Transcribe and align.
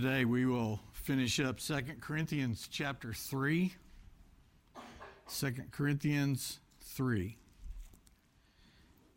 Today 0.00 0.24
we 0.24 0.46
will 0.46 0.78
finish 0.92 1.40
up 1.40 1.58
2 1.58 1.74
Corinthians 2.00 2.68
chapter 2.70 3.12
3. 3.12 3.74
2 5.28 5.54
Corinthians 5.72 6.60
3. 6.82 7.36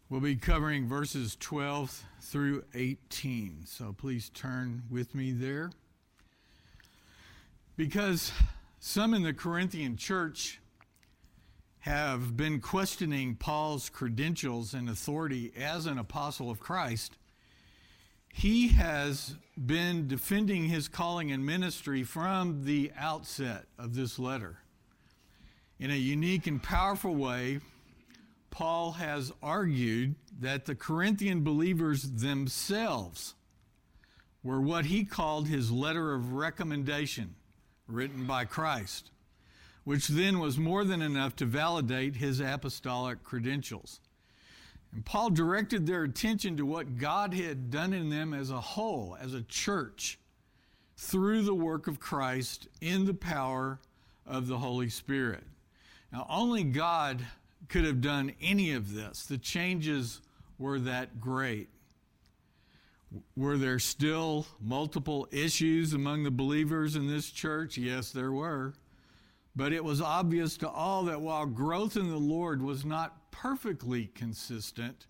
We'll 0.10 0.22
be 0.22 0.38
covering 0.38 0.88
verses 0.88 1.38
12 1.40 2.04
through 2.22 2.64
18. 2.74 3.66
So 3.68 3.94
please 3.96 4.30
turn 4.30 4.82
with 4.90 5.14
me 5.14 5.32
there. 5.34 5.70
Because 7.78 8.32
some 8.80 9.14
in 9.14 9.22
the 9.22 9.36
Corinthian 9.36 9.98
church 9.98 10.62
have 11.82 12.36
been 12.36 12.60
questioning 12.60 13.36
Paul's 13.36 13.88
credentials 13.88 14.74
and 14.74 14.90
authority 14.90 15.54
as 15.56 15.86
an 15.86 16.00
apostle 16.00 16.50
of 16.50 16.60
Christ, 16.60 17.18
he 18.34 18.70
has 18.70 19.36
been 19.58 20.08
defending 20.08 20.66
his 20.66 20.88
calling 20.88 21.32
and 21.32 21.46
ministry 21.46 22.04
from 22.04 22.64
the 22.64 22.92
outset 22.98 23.66
of 23.78 23.96
this 23.96 24.18
letter. 24.18 24.60
In 25.80 25.92
a 25.92 25.96
unique 25.96 26.48
and 26.48 26.62
powerful 26.62 27.16
way, 27.16 27.60
Paul 28.50 28.94
has 28.94 29.32
argued 29.42 30.16
that 30.40 30.66
the 30.66 30.76
Corinthian 30.76 31.44
believers 31.44 32.04
themselves 32.04 33.34
were 34.44 34.62
what 34.62 34.86
he 34.86 35.04
called 35.06 35.48
his 35.48 35.72
letter 35.72 36.14
of 36.14 36.34
recommendation, 36.34 37.36
written 37.88 38.26
by 38.26 38.46
Christ, 38.46 39.12
which 39.84 40.08
then 40.08 40.40
was 40.40 40.58
more 40.58 40.84
than 40.84 41.02
enough 41.02 41.36
to 41.38 41.46
validate 41.46 42.16
his 42.16 42.40
apostolic 42.40 43.24
credentials. 43.24 44.00
And 44.94 45.06
Paul 45.06 45.30
directed 45.30 45.86
their 45.86 46.04
attention 46.04 46.58
to 46.58 46.66
what 46.66 46.98
God 46.98 47.34
had 47.34 47.72
done 47.72 47.94
in 47.94 48.10
them 48.10 48.34
as 48.34 48.50
a 48.50 48.60
whole, 48.60 49.18
as 49.20 49.34
a 49.34 49.44
church, 49.44 50.20
through 50.98 51.44
the 51.44 51.56
work 51.56 51.88
of 51.88 52.00
Christ 52.00 52.68
in 52.82 53.06
the 53.06 53.14
power 53.14 53.80
of 54.26 54.48
the 54.48 54.58
Holy 54.58 54.90
Spirit. 54.90 55.44
Now, 56.12 56.28
only 56.30 56.64
God 56.64 57.26
could 57.70 57.86
have 57.86 58.02
done 58.02 58.34
any 58.42 58.74
of 58.74 58.94
this. 58.94 59.26
The 59.26 59.38
changes 59.38 60.22
were 60.60 60.80
that 60.80 61.22
great. 61.22 61.70
Were 63.36 63.58
there 63.58 63.80
still 63.80 64.46
multiple 64.60 65.28
issues 65.32 65.94
among 65.94 66.24
the 66.24 66.32
believers 66.32 66.96
in 66.96 67.08
this 67.08 67.30
church? 67.30 67.78
Yes, 67.78 68.12
there 68.12 68.32
were. 68.32 68.74
But 69.56 69.74
it 69.74 69.84
was 69.84 70.02
obvious 70.02 70.58
to 70.58 70.70
all 70.70 71.06
that 71.06 71.22
while 71.22 71.46
growth 71.46 71.98
in 71.98 72.10
the 72.10 72.18
Lord 72.18 72.62
was 72.62 72.86
not 72.86 73.21
perfectly 73.42 74.06
consistent, 74.14 75.08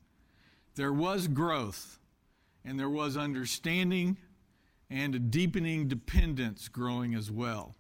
there 0.75 0.93
was 0.93 1.27
growth 1.27 1.99
and 2.63 2.79
there 2.79 2.89
was 2.89 3.17
understanding 3.17 4.15
and 4.89 5.13
a 5.13 5.19
deepening 5.19 5.89
dependence 5.89 6.69
growing 6.69 7.13
as 7.13 7.29
well. 7.29 7.75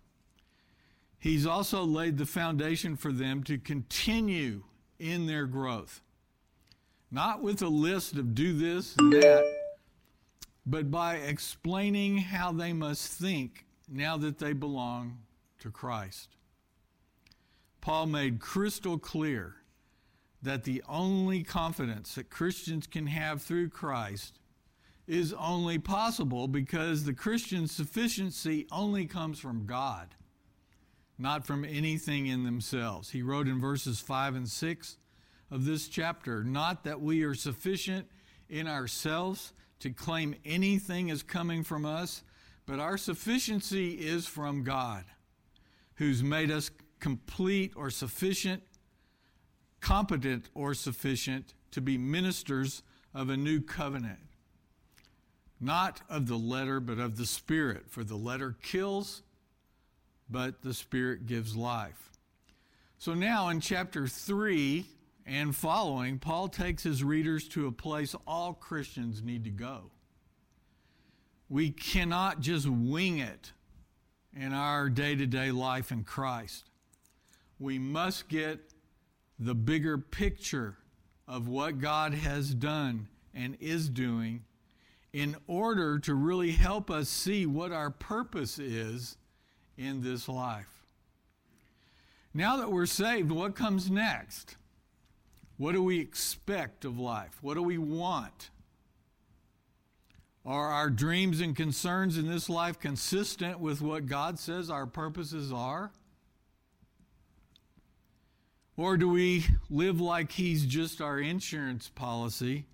He's 1.17 1.45
also 1.45 1.83
laid 1.83 2.17
the 2.17 2.25
foundation 2.25 2.97
for 2.97 3.13
them 3.13 3.43
to 3.43 3.57
continue 3.57 4.63
in 4.99 5.25
their 5.25 5.45
growth. 5.45 6.01
Not 7.11 7.41
with 7.41 7.61
a 7.61 7.67
list 7.67 8.17
of 8.17 8.35
do 8.35 8.51
this 8.51 8.95
and 8.97 9.13
that, 9.13 9.45
but 10.65 10.91
by 10.91 11.15
explaining 11.15 12.17
how 12.17 12.51
they 12.51 12.73
must 12.73 13.07
think 13.07 13.65
now 13.89 14.17
that 14.17 14.39
they 14.39 14.51
belong 14.51 15.19
to 15.59 15.69
Christ. 15.69 16.35
Paul 17.79 18.07
made 18.07 18.39
crystal 18.41 18.97
clear 18.97 19.55
that 20.41 20.63
the 20.63 20.83
only 20.87 21.43
confidence 21.43 22.15
that 22.15 22.29
Christians 22.29 22.87
can 22.87 23.07
have 23.07 23.41
through 23.41 23.69
Christ 23.69 24.39
is 25.07 25.33
only 25.33 25.77
possible 25.77 26.47
because 26.47 27.03
the 27.03 27.13
Christian's 27.13 27.71
sufficiency 27.71 28.67
only 28.71 29.05
comes 29.05 29.39
from 29.39 29.65
God 29.65 30.15
not 31.21 31.45
from 31.45 31.63
anything 31.63 32.25
in 32.25 32.43
themselves. 32.43 33.11
He 33.11 33.21
wrote 33.21 33.47
in 33.47 33.59
verses 33.59 33.99
5 33.99 34.35
and 34.35 34.49
6 34.49 34.97
of 35.51 35.65
this 35.65 35.87
chapter 35.87 36.43
not 36.43 36.83
that 36.83 36.99
we 36.99 37.23
are 37.23 37.35
sufficient 37.35 38.07
in 38.49 38.67
ourselves 38.67 39.53
to 39.79 39.91
claim 39.91 40.35
anything 40.43 41.09
is 41.09 41.23
coming 41.23 41.63
from 41.63 41.85
us, 41.85 42.23
but 42.65 42.79
our 42.79 42.97
sufficiency 42.97 43.93
is 43.93 44.25
from 44.25 44.63
God, 44.63 45.05
who's 45.95 46.23
made 46.23 46.51
us 46.51 46.71
complete 46.99 47.73
or 47.75 47.89
sufficient, 47.89 48.63
competent 49.81 50.49
or 50.53 50.73
sufficient 50.73 51.53
to 51.71 51.81
be 51.81 51.97
ministers 51.97 52.83
of 53.13 53.29
a 53.29 53.37
new 53.37 53.59
covenant. 53.59 54.19
Not 55.59 56.01
of 56.09 56.27
the 56.27 56.37
letter, 56.37 56.79
but 56.79 56.99
of 56.99 57.17
the 57.17 57.25
Spirit, 57.25 57.89
for 57.89 58.03
the 58.03 58.15
letter 58.15 58.55
kills 58.61 59.23
but 60.31 60.61
the 60.61 60.73
Spirit 60.73 61.25
gives 61.25 61.55
life. 61.55 62.09
So 62.97 63.13
now 63.13 63.49
in 63.49 63.59
chapter 63.59 64.07
3 64.07 64.85
and 65.25 65.55
following, 65.55 66.19
Paul 66.19 66.47
takes 66.47 66.83
his 66.83 67.03
readers 67.03 67.47
to 67.49 67.67
a 67.67 67.71
place 67.71 68.15
all 68.25 68.53
Christians 68.53 69.21
need 69.21 69.43
to 69.43 69.49
go. 69.49 69.91
We 71.49 71.71
cannot 71.71 72.39
just 72.39 72.67
wing 72.67 73.19
it 73.19 73.51
in 74.33 74.53
our 74.53 74.89
day 74.89 75.15
to 75.15 75.25
day 75.25 75.51
life 75.51 75.91
in 75.91 76.03
Christ. 76.03 76.69
We 77.59 77.77
must 77.77 78.29
get 78.29 78.70
the 79.41 79.55
bigger 79.55 79.97
picture 79.97 80.77
of 81.27 81.47
what 81.47 81.79
God 81.79 82.13
has 82.13 82.53
done 82.53 83.07
and 83.33 83.57
is 83.59 83.89
doing 83.89 84.43
in 85.13 85.35
order 85.47 85.97
to 85.97 86.13
really 86.13 86.51
help 86.51 86.91
us 86.91 87.09
see 87.09 87.47
what 87.47 87.71
our 87.71 87.89
purpose 87.89 88.59
is 88.59 89.17
in 89.77 90.03
this 90.03 90.29
life. 90.29 90.83
Now 92.35 92.57
that 92.57 92.71
we're 92.71 92.85
saved, 92.85 93.31
what 93.31 93.55
comes 93.55 93.89
next? 93.89 94.57
What 95.57 95.71
do 95.73 95.81
we 95.81 95.99
expect 95.99 96.85
of 96.85 96.99
life? 96.99 97.39
What 97.41 97.55
do 97.55 97.63
we 97.63 97.79
want? 97.79 98.51
Are 100.45 100.67
our 100.67 100.89
dreams 100.91 101.41
and 101.41 101.55
concerns 101.55 102.15
in 102.15 102.27
this 102.27 102.47
life 102.47 102.79
consistent 102.79 103.59
with 103.59 103.81
what 103.81 104.05
God 104.05 104.37
says 104.37 104.69
our 104.69 104.85
purposes 104.85 105.51
are? 105.51 105.91
Or 108.81 108.97
do 108.97 109.07
we 109.07 109.45
live 109.69 110.01
like 110.01 110.31
He's 110.31 110.65
just 110.65 111.01
our 111.01 111.19
insurance 111.19 111.87
policy 111.87 112.65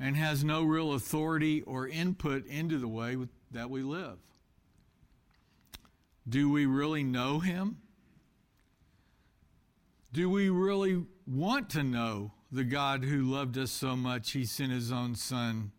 and 0.00 0.16
has 0.16 0.42
no 0.42 0.64
real 0.64 0.94
authority 0.94 1.62
or 1.62 1.86
input 1.86 2.44
into 2.46 2.76
the 2.76 2.88
way 2.88 3.16
that 3.52 3.70
we 3.70 3.84
live? 3.84 4.18
Do 6.28 6.50
we 6.50 6.66
really 6.66 7.04
know 7.04 7.38
him? 7.38 7.76
Do 10.12 10.28
we 10.28 10.50
really 10.50 11.04
want 11.24 11.70
to 11.70 11.84
know 11.84 12.32
the 12.50 12.64
God 12.64 13.04
who 13.04 13.22
loved 13.22 13.56
us 13.56 13.70
so 13.70 13.94
much 13.94 14.32
he 14.32 14.44
sent 14.44 14.72
his 14.72 14.90
own 14.90 15.14
Son 15.14 15.70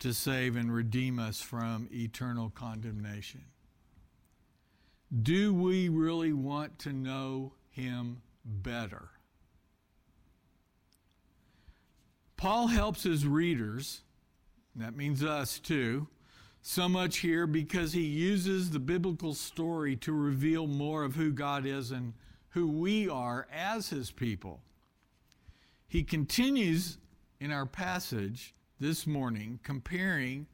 to 0.00 0.12
save 0.12 0.54
and 0.54 0.70
redeem 0.70 1.18
us 1.18 1.40
from 1.40 1.88
eternal 1.90 2.50
condemnation? 2.50 3.44
Do 5.22 5.54
we 5.54 5.88
really 5.88 6.34
want 6.34 6.78
to 6.80 6.92
know 6.92 7.54
him 7.70 8.20
better? 8.44 9.13
Paul 12.36 12.68
helps 12.68 13.04
his 13.04 13.26
readers, 13.26 14.02
that 14.76 14.96
means 14.96 15.22
us 15.22 15.58
too, 15.58 16.08
so 16.60 16.88
much 16.88 17.18
here 17.18 17.46
because 17.46 17.92
he 17.92 18.02
uses 18.02 18.70
the 18.70 18.78
biblical 18.78 19.34
story 19.34 19.96
to 19.96 20.12
reveal 20.12 20.66
more 20.66 21.04
of 21.04 21.14
who 21.14 21.30
God 21.30 21.66
is 21.66 21.90
and 21.90 22.14
who 22.50 22.66
we 22.66 23.08
are 23.08 23.46
as 23.52 23.90
his 23.90 24.10
people. 24.10 24.60
He 25.86 26.02
continues 26.02 26.98
in 27.38 27.50
our 27.50 27.66
passage 27.66 28.54
this 28.80 29.06
morning 29.06 29.60
comparing 29.62 30.46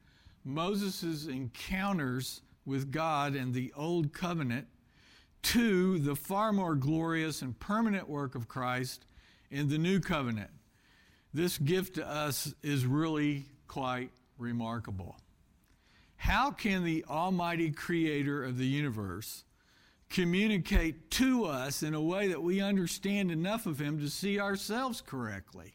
Moses' 0.45 1.27
encounters 1.27 2.43
with 2.65 2.91
God 2.91 3.35
and 3.35 3.55
the 3.55 3.73
Old 3.77 4.13
Covenant 4.13 4.67
to 5.43 5.99
the 5.99 6.17
far 6.17 6.53
more 6.53 6.75
glorious 6.75 7.43
and 7.43 7.59
permanent 7.59 8.09
work 8.09 8.35
of 8.35 8.49
Christ 8.49 9.07
in 9.51 9.69
the 9.69 9.79
New 9.79 10.01
Covenant. 10.01 10.51
This 11.33 11.59
gift 11.59 11.95
to 11.95 12.09
us 12.09 12.55
is 12.63 12.85
really 12.85 13.47
quite 13.69 14.11
remarkable. 14.37 15.17
How 16.17 16.51
can 16.51 16.85
the 16.85 17.05
Almighty 17.09 17.71
Creator 17.71 18.45
of 18.45 18.59
the 18.59 18.67
universe 18.67 19.45
communicate 20.09 21.11
to 21.13 21.45
us 21.45 21.83
in 21.83 21.95
a 21.95 22.03
way 22.03 22.29
that 22.29 22.43
we 22.43 22.61
understand 22.61 23.31
enough 23.31 23.65
of 23.67 23.81
Him 23.81 24.01
to 24.01 24.11
see 24.11 24.41
ourselves 24.41 25.01
correctly? 25.01 25.75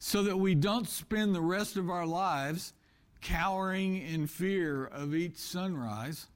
So 0.00 0.24
that 0.24 0.38
we 0.38 0.54
don't 0.54 0.88
spend 0.88 1.34
the 1.34 1.40
rest 1.40 1.76
of 1.76 1.88
our 1.88 2.06
lives 2.06 2.72
cowering 3.20 4.02
in 4.02 4.26
fear 4.26 4.86
of 4.86 5.14
each 5.14 5.36
sunrise 5.36 6.26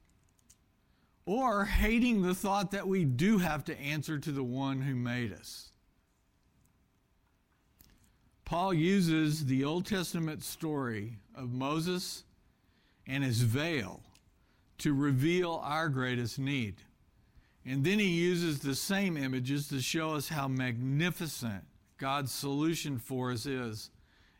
or 1.26 1.64
hating 1.64 2.22
the 2.22 2.34
thought 2.34 2.70
that 2.70 2.86
we 2.86 3.04
do 3.04 3.38
have 3.38 3.64
to 3.64 3.80
answer 3.80 4.18
to 4.18 4.30
the 4.30 4.44
one 4.44 4.82
who 4.82 4.94
made 4.94 5.32
us. 5.32 5.70
Paul 8.44 8.74
uses 8.74 9.46
the 9.46 9.64
Old 9.64 9.86
Testament 9.86 10.42
story 10.42 11.18
of 11.34 11.52
Moses 11.52 12.24
and 13.06 13.24
his 13.24 13.42
veil 13.42 14.00
to 14.78 14.92
reveal 14.92 15.60
our 15.62 15.88
greatest 15.88 16.38
need. 16.38 16.76
And 17.64 17.84
then 17.84 17.98
he 17.98 18.08
uses 18.08 18.58
the 18.60 18.74
same 18.74 19.16
images 19.16 19.68
to 19.68 19.80
show 19.80 20.14
us 20.14 20.28
how 20.28 20.48
magnificent 20.48 21.64
God's 21.96 22.32
solution 22.32 22.98
for 22.98 23.32
us 23.32 23.46
is 23.46 23.90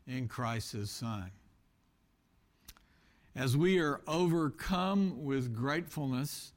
in 0.07 0.29
Christ 0.29 0.73
his 0.73 0.91
Son. 0.91 1.31
As 3.35 3.57
we 3.57 3.79
are 3.79 4.03
overcome 4.07 5.25
with 5.25 5.57
gratefulness 5.57 6.53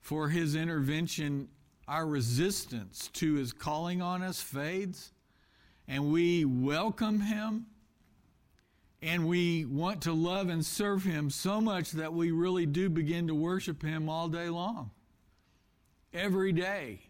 for 0.00 0.28
his 0.28 0.54
intervention, 0.54 1.48
our 1.88 2.06
resistance 2.06 3.08
to 3.14 3.34
his 3.34 3.52
calling 3.52 4.02
on 4.02 4.22
us 4.22 4.40
fades, 4.40 5.12
and 5.90 6.10
we 6.10 6.46
welcome 6.46 7.20
him 7.20 7.66
and 9.02 9.26
we 9.26 9.64
want 9.64 10.02
to 10.02 10.12
love 10.12 10.48
and 10.48 10.64
serve 10.64 11.04
Him 11.04 11.30
so 11.30 11.60
much 11.60 11.92
that 11.92 12.12
we 12.12 12.30
really 12.30 12.66
do 12.66 12.88
begin 12.88 13.26
to 13.28 13.34
worship 13.34 13.82
Him 13.82 14.08
all 14.08 14.28
day 14.28 14.48
long, 14.48 14.90
every 16.12 16.52
day. 16.52 17.00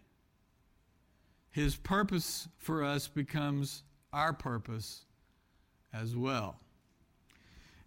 His 1.51 1.75
purpose 1.75 2.47
for 2.57 2.83
us 2.83 3.07
becomes 3.09 3.83
our 4.13 4.31
purpose 4.31 5.03
as 5.93 6.15
well. 6.15 6.55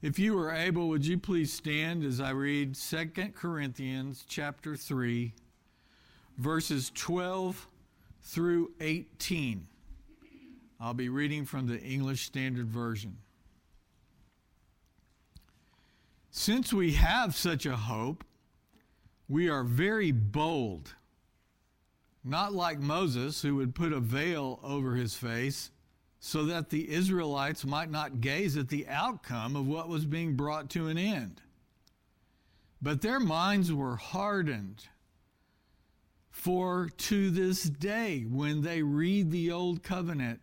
If 0.03 0.19
you 0.19 0.39
are 0.39 0.53
able, 0.53 0.89
would 0.91 1.07
you 1.07 1.17
please 1.17 1.51
stand 1.51 2.05
as 2.05 2.21
I 2.21 2.31
read 2.31 2.75
2 2.75 3.07
Corinthians 3.35 4.25
chapter 4.29 4.77
3 4.77 5.33
verses 6.37 6.91
12 6.95 7.69
through 8.21 8.73
18. 8.81 9.67
I'll 10.85 10.93
be 10.93 11.09
reading 11.09 11.47
from 11.47 11.67
the 11.67 11.81
English 11.81 12.27
Standard 12.27 12.69
Version. 12.69 13.17
Since 16.31 16.75
we 16.75 16.93
have 16.93 17.35
such 17.35 17.65
a 17.65 17.75
hope, 17.75 18.23
we 19.27 19.49
are 19.49 19.65
very 19.65 20.13
bold. 20.13 20.95
Not 22.23 22.53
like 22.53 22.81
Moses, 22.81 23.41
who 23.41 23.55
would 23.55 23.75
put 23.75 23.95
a 23.95 23.99
veil 23.99 24.61
over 24.63 24.95
his 24.95 25.15
face 25.15 25.71
so 26.21 26.45
that 26.45 26.69
the 26.69 26.93
Israelites 26.93 27.65
might 27.65 27.91
not 27.91 28.21
gaze 28.21 28.59
at 28.59 28.69
the 28.69 28.87
outcome 28.87 29.57
of 29.57 29.67
what 29.67 29.89
was 29.89 30.05
being 30.05 30.37
brought 30.37 30.69
to 30.71 30.89
an 30.89 30.99
end. 30.99 31.41
But 32.83 33.01
their 33.01 33.21
minds 33.21 33.73
were 33.73 33.97
hardened. 33.97 34.87
For 36.31 36.91
to 36.91 37.31
this 37.31 37.63
day, 37.63 38.27
when 38.29 38.61
they 38.61 38.83
read 38.83 39.31
the 39.31 39.51
Old 39.51 39.83
Covenant, 39.83 40.41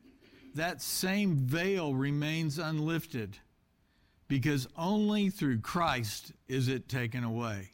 that 0.56 0.82
same 0.82 1.36
veil 1.38 1.94
remains 1.94 2.60
unlifted 2.60 3.38
because 4.28 4.68
only 4.78 5.30
through 5.30 5.60
Christ 5.60 6.32
is 6.48 6.68
it 6.68 6.88
taken 6.88 7.24
away. 7.24 7.72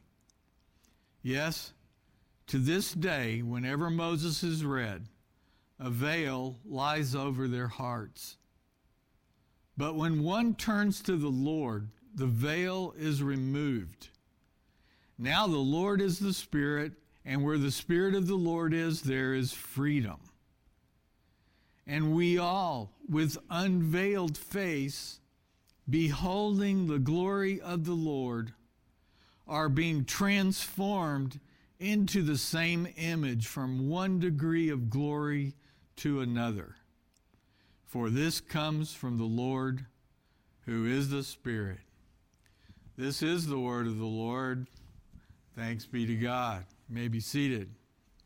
Yes, 1.21 1.73
to 2.47 2.57
this 2.57 2.93
day, 2.93 3.41
whenever 3.41 3.89
Moses 3.89 4.41
is 4.41 4.63
read, 4.63 5.05
a 5.79 5.89
veil 5.89 6.57
lies 6.65 7.13
over 7.13 7.47
their 7.47 7.67
hearts. 7.67 8.37
But 9.75 9.95
when 9.95 10.23
one 10.23 10.55
turns 10.55 11.01
to 11.01 11.17
the 11.17 11.27
Lord, 11.27 11.89
the 12.15 12.25
veil 12.25 12.95
is 12.97 13.21
removed. 13.21 14.09
Now 15.19 15.45
the 15.45 15.57
Lord 15.57 16.01
is 16.01 16.17
the 16.19 16.33
Spirit, 16.33 16.93
and 17.25 17.43
where 17.43 17.57
the 17.57 17.71
Spirit 17.71 18.15
of 18.15 18.27
the 18.27 18.35
Lord 18.35 18.73
is, 18.73 19.01
there 19.01 19.33
is 19.33 19.53
freedom. 19.53 20.17
And 21.87 22.13
we 22.13 22.37
all, 22.37 22.91
with 23.07 23.37
unveiled 23.49 24.37
face, 24.37 25.21
beholding 25.89 26.87
the 26.87 26.99
glory 26.99 27.61
of 27.61 27.85
the 27.85 27.93
Lord, 27.93 28.51
are 29.47 29.69
being 29.69 30.03
transformed 30.03 31.39
into 31.79 32.21
the 32.21 32.37
same 32.37 32.87
image 32.97 33.47
from 33.47 33.87
one 33.87 34.19
degree 34.19 34.69
of 34.69 34.89
glory 34.89 35.53
to 35.97 36.19
another. 36.19 36.75
For 37.85 38.09
this 38.09 38.41
comes 38.41 38.93
from 38.93 39.17
the 39.17 39.23
Lord 39.23 39.85
who 40.65 40.85
is 40.85 41.09
the 41.09 41.23
Spirit. 41.23 41.79
This 42.97 43.21
is 43.21 43.47
the 43.47 43.59
word 43.59 43.87
of 43.87 43.97
the 43.97 44.05
Lord. 44.05 44.67
Thanks 45.55 45.85
be 45.85 46.05
to 46.05 46.15
God. 46.15 46.65
You 46.89 46.95
may 46.95 47.07
be 47.07 47.21
seated. 47.21 47.69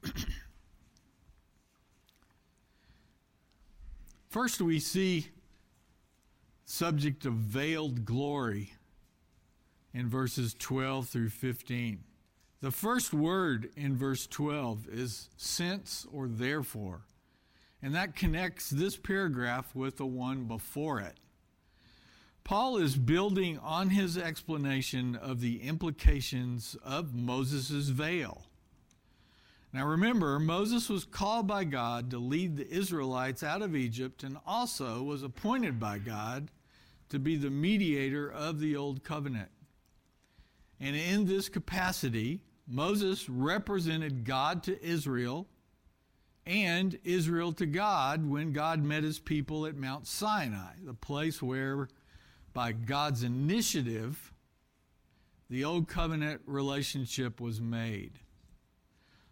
First, 4.31 4.61
we 4.61 4.79
see 4.79 5.27
subject 6.63 7.25
of 7.25 7.33
veiled 7.33 8.05
glory 8.05 8.71
in 9.93 10.07
verses 10.07 10.55
12 10.57 11.09
through 11.09 11.31
15. 11.31 12.01
The 12.61 12.71
first 12.71 13.13
word 13.13 13.71
in 13.75 13.97
verse 13.97 14.27
12 14.27 14.87
is 14.89 15.27
since 15.35 16.07
or 16.13 16.29
therefore, 16.29 17.01
and 17.81 17.93
that 17.93 18.15
connects 18.15 18.69
this 18.69 18.95
paragraph 18.95 19.75
with 19.75 19.97
the 19.97 20.05
one 20.05 20.45
before 20.45 21.01
it. 21.01 21.17
Paul 22.45 22.77
is 22.77 22.95
building 22.95 23.59
on 23.59 23.89
his 23.89 24.17
explanation 24.17 25.17
of 25.17 25.41
the 25.41 25.61
implications 25.61 26.77
of 26.85 27.13
Moses' 27.13 27.89
veil. 27.89 28.45
Now 29.73 29.85
remember, 29.85 30.37
Moses 30.37 30.89
was 30.89 31.05
called 31.05 31.47
by 31.47 31.63
God 31.63 32.11
to 32.11 32.19
lead 32.19 32.57
the 32.57 32.69
Israelites 32.69 33.41
out 33.41 33.61
of 33.61 33.75
Egypt 33.75 34.23
and 34.23 34.37
also 34.45 35.01
was 35.01 35.23
appointed 35.23 35.79
by 35.79 35.97
God 35.97 36.51
to 37.09 37.19
be 37.19 37.37
the 37.37 37.49
mediator 37.49 38.29
of 38.29 38.59
the 38.59 38.75
old 38.75 39.03
covenant. 39.03 39.49
And 40.79 40.95
in 40.95 41.25
this 41.25 41.47
capacity, 41.47 42.41
Moses 42.67 43.29
represented 43.29 44.25
God 44.25 44.63
to 44.63 44.83
Israel 44.83 45.47
and 46.45 46.97
Israel 47.03 47.53
to 47.53 47.65
God 47.65 48.27
when 48.29 48.51
God 48.51 48.83
met 48.83 49.03
his 49.03 49.19
people 49.19 49.65
at 49.65 49.75
Mount 49.75 50.07
Sinai, 50.07 50.73
the 50.83 50.93
place 50.93 51.41
where, 51.41 51.87
by 52.53 52.71
God's 52.71 53.23
initiative, 53.23 54.33
the 55.49 55.63
old 55.63 55.87
covenant 55.87 56.41
relationship 56.45 57.39
was 57.39 57.61
made. 57.61 58.19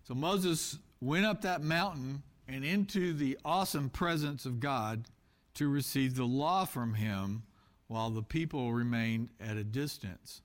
So 0.09 0.15
Moses 0.15 0.79
went 1.01 1.27
up 1.27 1.43
that 1.43 1.61
mountain 1.61 2.23
and 2.47 2.65
into 2.65 3.13
the 3.13 3.37
awesome 3.45 3.91
presence 3.91 4.43
of 4.43 4.59
God 4.59 5.05
to 5.53 5.69
receive 5.69 6.15
the 6.15 6.25
law 6.25 6.65
from 6.65 6.95
him 6.95 7.43
while 7.85 8.09
the 8.09 8.23
people 8.23 8.73
remained 8.73 9.29
at 9.39 9.55
a 9.55 9.63
distance. 9.63 10.41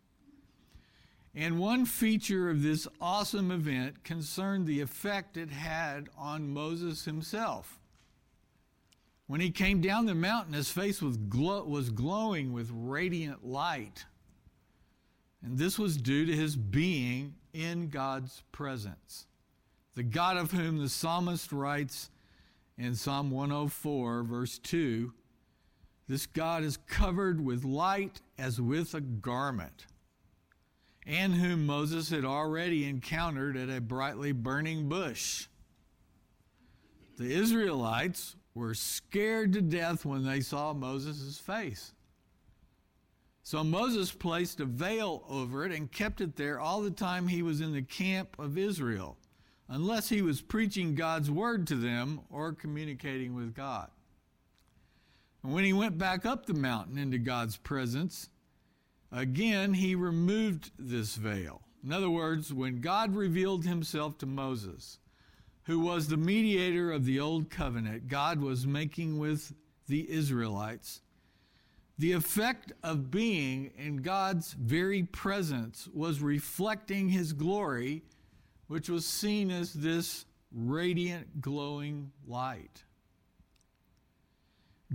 And 1.34 1.58
one 1.58 1.86
feature 1.86 2.50
of 2.50 2.62
this 2.62 2.86
awesome 3.00 3.50
event 3.50 4.04
concerned 4.04 4.66
the 4.66 4.82
effect 4.82 5.38
it 5.38 5.50
had 5.50 6.10
on 6.14 6.52
Moses 6.52 7.06
himself. 7.06 7.80
When 9.28 9.40
he 9.40 9.50
came 9.50 9.80
down 9.80 10.04
the 10.04 10.14
mountain, 10.14 10.52
his 10.52 10.68
face 10.68 11.00
was, 11.00 11.16
glow- 11.16 11.64
was 11.64 11.88
glowing 11.88 12.52
with 12.52 12.68
radiant 12.70 13.46
light. 13.46 14.04
And 15.42 15.56
this 15.56 15.78
was 15.78 15.96
due 15.96 16.26
to 16.26 16.36
his 16.36 16.54
being 16.54 17.36
in 17.54 17.88
God's 17.88 18.42
presence. 18.52 19.24
The 19.94 20.02
God 20.02 20.36
of 20.36 20.52
whom 20.52 20.78
the 20.78 20.88
psalmist 20.88 21.52
writes 21.52 22.10
in 22.76 22.94
Psalm 22.94 23.30
104, 23.30 24.24
verse 24.24 24.58
2 24.58 25.12
this 26.06 26.26
God 26.26 26.64
is 26.64 26.76
covered 26.86 27.42
with 27.42 27.64
light 27.64 28.20
as 28.36 28.60
with 28.60 28.94
a 28.94 29.00
garment, 29.00 29.86
and 31.06 31.34
whom 31.34 31.66
Moses 31.66 32.10
had 32.10 32.24
already 32.24 32.86
encountered 32.86 33.56
at 33.56 33.70
a 33.70 33.80
brightly 33.80 34.32
burning 34.32 34.88
bush. 34.88 35.46
The 37.16 37.32
Israelites 37.32 38.36
were 38.54 38.74
scared 38.74 39.54
to 39.54 39.62
death 39.62 40.04
when 40.04 40.24
they 40.24 40.40
saw 40.40 40.74
Moses' 40.74 41.38
face. 41.38 41.94
So 43.42 43.62
Moses 43.64 44.10
placed 44.10 44.60
a 44.60 44.64
veil 44.64 45.24
over 45.28 45.64
it 45.64 45.72
and 45.72 45.90
kept 45.90 46.20
it 46.20 46.36
there 46.36 46.60
all 46.60 46.82
the 46.82 46.90
time 46.90 47.28
he 47.28 47.42
was 47.42 47.60
in 47.60 47.72
the 47.72 47.82
camp 47.82 48.38
of 48.38 48.58
Israel, 48.58 49.16
unless 49.68 50.08
he 50.08 50.22
was 50.22 50.40
preaching 50.40 50.94
God's 50.94 51.30
word 51.30 51.66
to 51.68 51.74
them 51.74 52.20
or 52.30 52.52
communicating 52.52 53.34
with 53.34 53.54
God. 53.54 53.90
And 55.42 55.52
when 55.52 55.64
he 55.64 55.72
went 55.72 55.98
back 55.98 56.24
up 56.24 56.46
the 56.46 56.54
mountain 56.54 56.98
into 56.98 57.18
God's 57.18 57.56
presence, 57.56 58.28
again 59.12 59.74
he 59.74 59.94
removed 59.94 60.70
this 60.78 61.16
veil. 61.16 61.62
In 61.84 61.92
other 61.92 62.10
words, 62.10 62.52
when 62.52 62.80
God 62.80 63.14
revealed 63.14 63.64
himself 63.64 64.16
to 64.18 64.26
Moses, 64.26 64.98
who 65.64 65.80
was 65.80 66.08
the 66.08 66.16
mediator 66.16 66.90
of 66.90 67.04
the 67.04 67.20
old 67.20 67.50
covenant 67.50 68.08
God 68.08 68.40
was 68.40 68.66
making 68.66 69.18
with 69.18 69.52
the 69.86 70.10
Israelites, 70.10 71.00
the 71.98 72.12
effect 72.12 72.72
of 72.82 73.10
being 73.10 73.70
in 73.76 73.98
God's 73.98 74.52
very 74.54 75.02
presence 75.02 75.88
was 75.92 76.20
reflecting 76.20 77.10
his 77.10 77.32
glory, 77.32 78.02
which 78.68 78.88
was 78.88 79.04
seen 79.04 79.50
as 79.50 79.72
this 79.72 80.24
radiant, 80.52 81.40
glowing 81.40 82.12
light. 82.26 82.84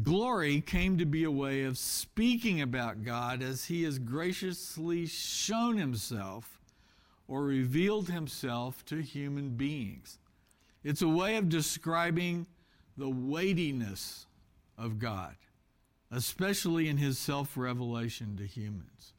Glory 0.01 0.61
came 0.61 0.97
to 0.97 1.05
be 1.05 1.23
a 1.23 1.31
way 1.31 1.63
of 1.63 1.77
speaking 1.77 2.61
about 2.61 3.03
God 3.03 3.41
as 3.41 3.65
he 3.65 3.83
has 3.83 3.99
graciously 3.99 5.05
shown 5.05 5.77
himself 5.77 6.61
or 7.27 7.43
revealed 7.43 8.09
himself 8.09 8.85
to 8.85 9.01
human 9.01 9.49
beings. 9.49 10.19
It's 10.83 11.01
a 11.01 11.07
way 11.07 11.35
of 11.35 11.49
describing 11.49 12.47
the 12.97 13.09
weightiness 13.09 14.25
of 14.77 14.99
God, 14.99 15.35
especially 16.11 16.87
in 16.87 16.97
his 16.97 17.17
self 17.17 17.57
revelation 17.57 18.37
to 18.37 18.45
humans. 18.45 19.13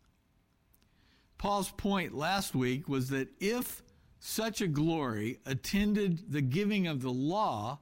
Paul's 1.36 1.70
point 1.70 2.14
last 2.14 2.54
week 2.54 2.88
was 2.88 3.10
that 3.10 3.28
if 3.38 3.82
such 4.20 4.60
a 4.60 4.68
glory 4.68 5.40
attended 5.46 6.30
the 6.30 6.42
giving 6.42 6.86
of 6.86 7.00
the 7.00 7.10
law, 7.10 7.80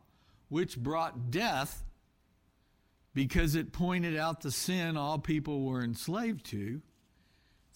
which 0.49 0.78
brought 0.78 1.30
death 1.30 1.85
because 3.12 3.57
it 3.57 3.73
pointed 3.73 4.16
out 4.16 4.40
the 4.40 4.52
sin 4.52 4.97
all 4.97 5.18
people 5.18 5.64
were 5.64 5.83
enslaved 5.83 6.45
to, 6.47 6.80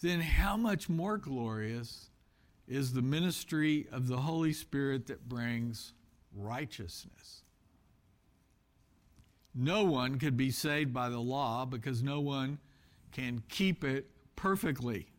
then 0.01 0.21
how 0.21 0.55
much 0.55 0.87
more 0.87 1.17
glorious 1.17 2.09
is 2.65 2.93
the 2.93 3.01
ministry 3.01 3.85
of 3.91 4.07
the 4.07 4.17
Holy 4.17 4.53
Spirit 4.53 5.07
that 5.07 5.27
brings 5.27 5.93
righteousness? 6.33 7.43
No 9.53 9.83
one 9.83 10.17
could 10.17 10.37
be 10.37 10.49
saved 10.49 10.93
by 10.93 11.09
the 11.09 11.19
law 11.19 11.65
because 11.65 12.01
no 12.01 12.21
one 12.21 12.59
can 13.11 13.43
keep 13.49 13.83
it 13.83 14.09
perfectly. 14.37 15.12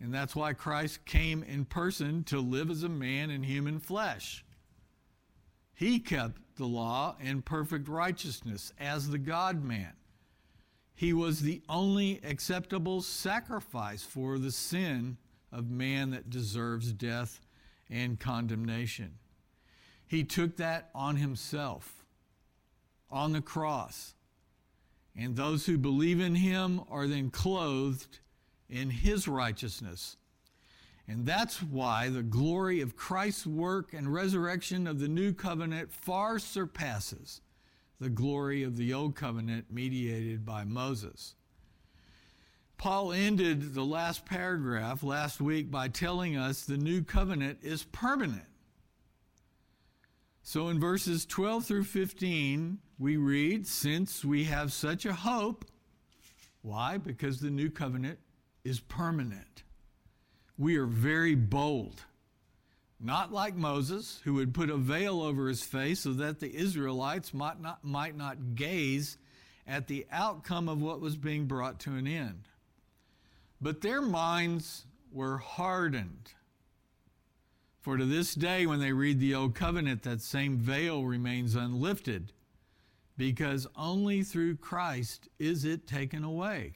And 0.00 0.14
that's 0.14 0.36
why 0.36 0.52
Christ 0.52 1.04
came 1.04 1.42
in 1.42 1.64
person 1.64 2.22
to 2.24 2.40
live 2.40 2.70
as 2.70 2.82
a 2.82 2.88
man 2.88 3.30
in 3.30 3.42
human 3.42 3.80
flesh. 3.80 4.44
He 5.74 5.98
kept 5.98 6.40
the 6.56 6.66
law 6.66 7.16
in 7.20 7.42
perfect 7.42 7.88
righteousness 7.88 8.72
as 8.78 9.08
the 9.08 9.18
God 9.18 9.64
man. 9.64 9.92
He 10.94 11.12
was 11.12 11.40
the 11.40 11.62
only 11.68 12.20
acceptable 12.24 13.02
sacrifice 13.02 14.02
for 14.02 14.38
the 14.38 14.50
sin 14.50 15.16
of 15.52 15.70
man 15.70 16.10
that 16.10 16.30
deserves 16.30 16.92
death 16.92 17.40
and 17.88 18.18
condemnation. 18.18 19.14
He 20.06 20.24
took 20.24 20.56
that 20.56 20.90
on 20.94 21.16
himself 21.16 22.04
on 23.10 23.32
the 23.32 23.40
cross. 23.40 24.14
And 25.16 25.36
those 25.36 25.66
who 25.66 25.78
believe 25.78 26.20
in 26.20 26.34
him 26.34 26.80
are 26.90 27.06
then 27.06 27.30
clothed 27.30 28.18
in 28.68 28.90
his 28.90 29.26
righteousness. 29.26 30.16
And 31.06 31.24
that's 31.24 31.62
why 31.62 32.10
the 32.10 32.22
glory 32.22 32.80
of 32.82 32.96
Christ's 32.96 33.46
work 33.46 33.94
and 33.94 34.12
resurrection 34.12 34.86
of 34.86 34.98
the 34.98 35.08
new 35.08 35.32
covenant 35.32 35.92
far 35.92 36.38
surpasses 36.38 37.40
the 37.98 38.10
glory 38.10 38.62
of 38.62 38.76
the 38.76 38.92
old 38.92 39.16
covenant 39.16 39.66
mediated 39.70 40.44
by 40.44 40.64
Moses. 40.64 41.34
Paul 42.76 43.12
ended 43.12 43.74
the 43.74 43.84
last 43.84 44.24
paragraph 44.24 45.02
last 45.02 45.40
week 45.40 45.70
by 45.70 45.88
telling 45.88 46.36
us 46.36 46.62
the 46.62 46.76
new 46.76 47.02
covenant 47.02 47.58
is 47.62 47.82
permanent. 47.82 48.44
So 50.42 50.68
in 50.68 50.78
verses 50.78 51.26
12 51.26 51.66
through 51.66 51.84
15, 51.84 52.78
we 52.98 53.16
read, 53.16 53.66
Since 53.66 54.24
we 54.24 54.44
have 54.44 54.72
such 54.72 55.04
a 55.06 55.12
hope, 55.12 55.64
why? 56.62 56.98
Because 56.98 57.40
the 57.40 57.50
new 57.50 57.68
covenant 57.68 58.18
is 58.64 58.80
permanent. 58.80 59.62
We 60.56 60.76
are 60.76 60.86
very 60.86 61.34
bold. 61.34 62.02
Not 63.00 63.32
like 63.32 63.54
Moses, 63.54 64.20
who 64.24 64.34
would 64.34 64.54
put 64.54 64.70
a 64.70 64.76
veil 64.76 65.22
over 65.22 65.48
his 65.48 65.62
face 65.62 66.00
so 66.00 66.12
that 66.14 66.40
the 66.40 66.54
Israelites 66.54 67.32
might 67.32 67.60
not, 67.60 67.84
might 67.84 68.16
not 68.16 68.56
gaze 68.56 69.18
at 69.66 69.86
the 69.86 70.06
outcome 70.10 70.68
of 70.68 70.82
what 70.82 71.00
was 71.00 71.16
being 71.16 71.46
brought 71.46 71.78
to 71.80 71.94
an 71.94 72.08
end. 72.08 72.48
But 73.60 73.82
their 73.82 74.02
minds 74.02 74.84
were 75.12 75.38
hardened. 75.38 76.32
For 77.80 77.96
to 77.96 78.04
this 78.04 78.34
day, 78.34 78.66
when 78.66 78.80
they 78.80 78.92
read 78.92 79.20
the 79.20 79.34
Old 79.34 79.54
Covenant, 79.54 80.02
that 80.02 80.20
same 80.20 80.58
veil 80.58 81.04
remains 81.04 81.54
unlifted, 81.54 82.32
because 83.16 83.66
only 83.76 84.22
through 84.22 84.56
Christ 84.56 85.28
is 85.38 85.64
it 85.64 85.86
taken 85.86 86.24
away. 86.24 86.74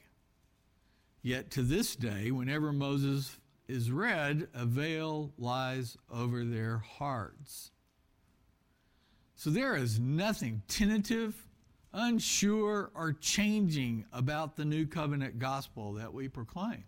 Yet 1.23 1.49
to 1.51 1.63
this 1.63 1.95
day, 1.95 2.31
whenever 2.31 2.73
Moses 2.73 3.39
is 3.69 3.89
read, 3.89 4.49
a 4.53 4.65
veil 4.65 5.31
lies 5.37 5.97
over 6.11 6.43
their 6.43 6.79
hearts. 6.79 7.71
So 9.35 9.49
there 9.49 9.77
is 9.77 9.99
nothing 9.99 10.61
tentative, 10.67 11.47
unsure, 11.93 12.91
or 12.93 13.13
changing 13.13 14.03
about 14.11 14.57
the 14.57 14.65
new 14.65 14.85
covenant 14.85 15.39
gospel 15.39 15.93
that 15.93 16.13
we 16.13 16.27
proclaim. 16.27 16.83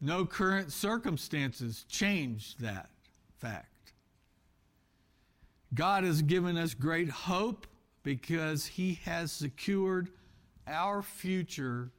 No 0.00 0.26
current 0.26 0.72
circumstances 0.72 1.84
change 1.88 2.56
that 2.56 2.90
fact. 3.38 3.92
God 5.72 6.02
has 6.02 6.22
given 6.22 6.56
us 6.56 6.74
great 6.74 7.08
hope 7.08 7.68
because 8.02 8.66
he 8.66 9.00
has 9.04 9.30
secured 9.30 10.10
our 10.66 11.02
future 11.02 11.90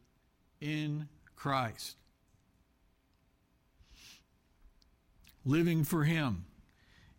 in 0.61 1.07
Christ. 1.35 1.97
Living 5.45 5.83
for 5.83 6.03
Him, 6.03 6.45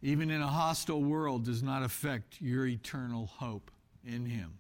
even 0.03 0.31
in 0.31 0.43
a 0.43 0.49
hostile 0.49 1.03
world, 1.03 1.45
does 1.45 1.63
not 1.63 1.83
affect 1.83 2.41
your 2.41 2.67
eternal 2.67 3.27
hope 3.27 3.71
in 4.05 4.27
Him. 4.27 4.59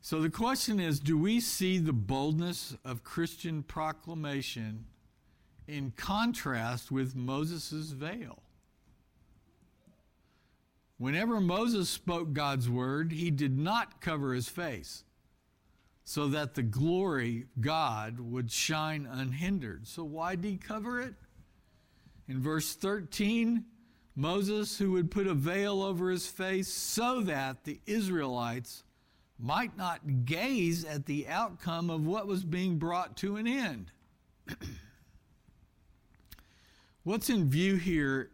So 0.00 0.20
the 0.20 0.30
question 0.30 0.80
is 0.80 0.98
do 0.98 1.18
we 1.18 1.40
see 1.40 1.78
the 1.78 1.92
boldness 1.92 2.76
of 2.84 3.04
Christian 3.04 3.62
proclamation 3.62 4.86
in 5.68 5.92
contrast 5.96 6.90
with 6.90 7.14
Moses' 7.14 7.90
veil? 7.90 8.42
Whenever 11.00 11.40
Moses 11.40 11.88
spoke 11.88 12.34
God's 12.34 12.68
word, 12.68 13.10
he 13.10 13.30
did 13.30 13.58
not 13.58 14.02
cover 14.02 14.34
his 14.34 14.50
face 14.50 15.02
so 16.04 16.28
that 16.28 16.52
the 16.52 16.62
glory 16.62 17.46
of 17.56 17.62
God 17.62 18.20
would 18.20 18.52
shine 18.52 19.08
unhindered. 19.10 19.88
So 19.88 20.04
why 20.04 20.36
did 20.36 20.44
he 20.44 20.56
cover 20.58 21.00
it? 21.00 21.14
In 22.28 22.38
verse 22.38 22.74
13, 22.74 23.64
Moses, 24.14 24.76
who 24.76 24.92
would 24.92 25.10
put 25.10 25.26
a 25.26 25.32
veil 25.32 25.80
over 25.80 26.10
his 26.10 26.26
face 26.26 26.68
so 26.68 27.22
that 27.22 27.64
the 27.64 27.80
Israelites 27.86 28.84
might 29.38 29.78
not 29.78 30.26
gaze 30.26 30.84
at 30.84 31.06
the 31.06 31.26
outcome 31.28 31.88
of 31.88 32.06
what 32.06 32.26
was 32.26 32.44
being 32.44 32.76
brought 32.76 33.16
to 33.16 33.36
an 33.36 33.46
end. 33.46 33.90
What's 37.04 37.30
in 37.30 37.48
view 37.48 37.76
here 37.76 38.28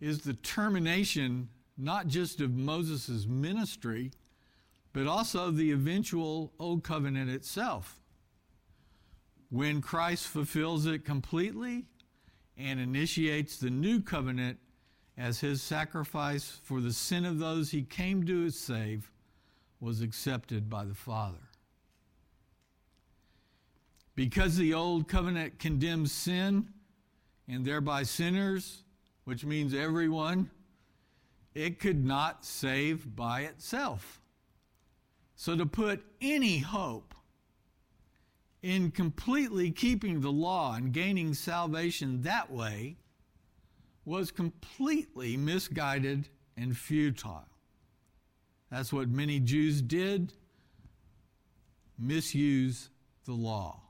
is 0.00 0.22
the 0.22 0.34
termination 0.34 1.50
not 1.80 2.06
just 2.06 2.40
of 2.40 2.54
Moses' 2.54 3.26
ministry, 3.26 4.12
but 4.92 5.06
also 5.06 5.50
the 5.50 5.72
eventual 5.72 6.52
Old 6.58 6.84
Covenant 6.84 7.30
itself. 7.30 8.00
When 9.50 9.80
Christ 9.80 10.26
fulfills 10.26 10.86
it 10.86 11.04
completely 11.04 11.86
and 12.56 12.78
initiates 12.78 13.56
the 13.56 13.70
new 13.70 14.00
covenant 14.00 14.58
as 15.16 15.40
his 15.40 15.62
sacrifice 15.62 16.60
for 16.62 16.80
the 16.80 16.92
sin 16.92 17.24
of 17.24 17.38
those 17.38 17.70
he 17.70 17.82
came 17.82 18.24
to 18.26 18.50
save 18.50 19.10
was 19.80 20.02
accepted 20.02 20.68
by 20.68 20.84
the 20.84 20.94
Father. 20.94 21.48
Because 24.14 24.56
the 24.56 24.74
old 24.74 25.08
covenant 25.08 25.58
condemns 25.58 26.12
sin 26.12 26.68
and 27.48 27.64
thereby 27.64 28.02
sinners, 28.02 28.84
which 29.24 29.44
means 29.44 29.72
everyone, 29.74 30.50
it 31.54 31.78
could 31.80 32.04
not 32.04 32.44
save 32.44 33.14
by 33.16 33.42
itself. 33.42 34.20
So 35.36 35.56
to 35.56 35.66
put 35.66 36.04
any 36.20 36.58
hope 36.58 37.14
in 38.62 38.90
completely 38.90 39.70
keeping 39.70 40.20
the 40.20 40.30
law 40.30 40.74
and 40.74 40.92
gaining 40.92 41.34
salvation 41.34 42.22
that 42.22 42.50
way 42.50 42.96
was 44.04 44.30
completely 44.30 45.36
misguided 45.36 46.28
and 46.56 46.76
futile. 46.76 47.48
That's 48.70 48.92
what 48.92 49.08
many 49.08 49.40
Jews 49.40 49.82
did 49.82 50.32
misuse 51.98 52.90
the 53.24 53.32
law. 53.32 53.80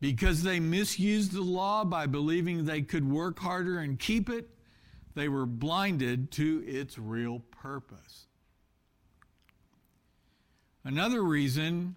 Because 0.00 0.42
they 0.42 0.60
misused 0.60 1.32
the 1.32 1.42
law 1.42 1.84
by 1.84 2.06
believing 2.06 2.64
they 2.64 2.82
could 2.82 3.10
work 3.10 3.38
harder 3.38 3.78
and 3.78 3.98
keep 3.98 4.28
it, 4.28 4.48
they 5.18 5.28
were 5.28 5.46
blinded 5.46 6.30
to 6.30 6.62
its 6.64 6.96
real 6.96 7.40
purpose. 7.50 8.26
Another 10.84 11.22
reason 11.22 11.96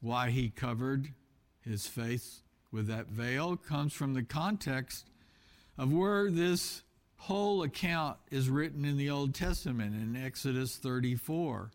why 0.00 0.30
he 0.30 0.48
covered 0.48 1.08
his 1.60 1.86
face 1.86 2.42
with 2.72 2.86
that 2.86 3.08
veil 3.08 3.56
comes 3.56 3.92
from 3.92 4.14
the 4.14 4.22
context 4.22 5.10
of 5.76 5.92
where 5.92 6.30
this 6.30 6.82
whole 7.16 7.62
account 7.62 8.16
is 8.30 8.48
written 8.48 8.86
in 8.86 8.96
the 8.96 9.10
Old 9.10 9.34
Testament 9.34 9.94
in 9.94 10.16
Exodus 10.16 10.76
34. 10.76 11.72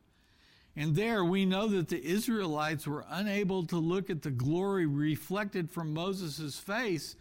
And 0.75 0.95
there 0.95 1.23
we 1.23 1.45
know 1.45 1.67
that 1.67 1.89
the 1.89 2.03
Israelites 2.03 2.87
were 2.87 3.05
unable 3.07 3.67
to 3.67 3.77
look 3.77 4.09
at 4.09 4.23
the 4.23 4.31
glory 4.31 4.87
reflected 4.87 5.69
from 5.69 5.93
Moses' 5.93 6.57
face 6.57 7.15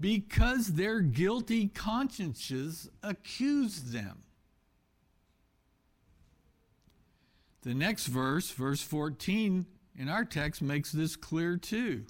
because 0.00 0.68
their 0.68 1.00
guilty 1.00 1.68
consciences 1.68 2.90
accused 3.02 3.92
them. 3.92 4.22
The 7.62 7.74
next 7.74 8.06
verse, 8.06 8.50
verse 8.50 8.82
14 8.82 9.66
in 9.96 10.08
our 10.08 10.24
text, 10.24 10.60
makes 10.60 10.92
this 10.92 11.16
clear 11.16 11.56
too. 11.56 12.04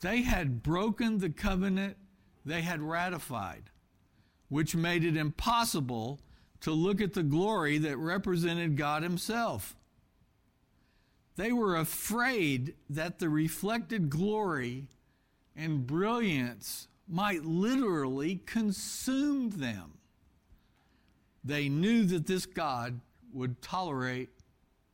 They 0.00 0.22
had 0.22 0.62
broken 0.62 1.18
the 1.18 1.30
covenant 1.30 1.96
they 2.44 2.62
had 2.62 2.80
ratified, 2.80 3.70
which 4.48 4.74
made 4.74 5.04
it 5.04 5.16
impossible 5.16 6.20
to 6.62 6.72
look 6.72 7.00
at 7.00 7.14
the 7.14 7.22
glory 7.22 7.78
that 7.78 7.96
represented 7.98 8.76
God 8.76 9.02
Himself. 9.02 9.76
They 11.36 11.52
were 11.52 11.76
afraid 11.76 12.74
that 12.88 13.18
the 13.18 13.28
reflected 13.28 14.10
glory 14.10 14.88
and 15.54 15.86
brilliance 15.86 16.88
might 17.10 17.44
literally 17.44 18.40
consume 18.46 19.50
them. 19.50 19.94
They 21.42 21.68
knew 21.68 22.04
that 22.04 22.26
this 22.26 22.46
God 22.46 23.00
would 23.32 23.60
tolerate 23.62 24.28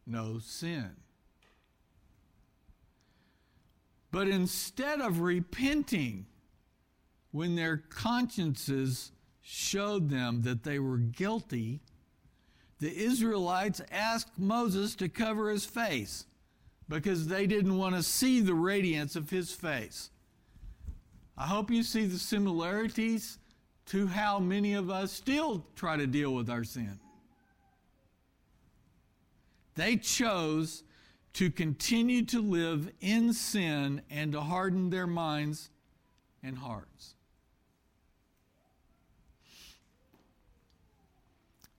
no 0.07 0.39
sin. 0.39 0.91
But 4.11 4.29
instead 4.29 5.01
of 5.01 5.21
repenting 5.21 6.27
when 7.33 7.55
their 7.55 7.77
consciences 7.77 9.13
showed 9.43 10.09
them 10.09 10.43
that 10.43 10.63
they 10.63 10.79
were 10.79 10.97
guilty, 10.97 11.81
the 12.79 12.97
Israelites 12.97 13.83
asked 13.91 14.39
Moses 14.39 14.95
to 14.97 15.09
cover 15.09 15.51
his 15.51 15.67
face 15.67 16.25
because 16.89 17.27
they 17.27 17.47
didn't 17.47 17.77
want 17.77 17.95
to 17.95 18.03
see 18.03 18.41
the 18.41 18.55
radiance 18.55 19.17
of 19.17 19.31
his 19.31 19.53
face. 19.53 20.11
I 21.39 21.47
hope 21.47 21.71
you 21.71 21.83
see 21.83 22.07
the 22.07 22.19
similarities 22.19 23.39
to 23.87 24.07
how 24.07 24.39
many 24.39 24.75
of 24.75 24.91
us 24.91 25.13
still 25.13 25.67
try 25.77 25.97
to 25.97 26.07
deal 26.07 26.35
with 26.35 26.49
our 26.49 26.65
sin. 26.65 26.99
They 29.75 29.97
chose 29.97 30.83
to 31.35 31.51
continue 31.51 32.25
to 32.25 32.41
live 32.41 32.91
in 33.01 33.35
sin 33.35 34.01
and 34.11 34.33
to 34.33 34.41
harden 34.41 34.89
their 34.89 35.07
minds 35.07 35.69
and 36.43 36.57
hearts. 36.57 37.15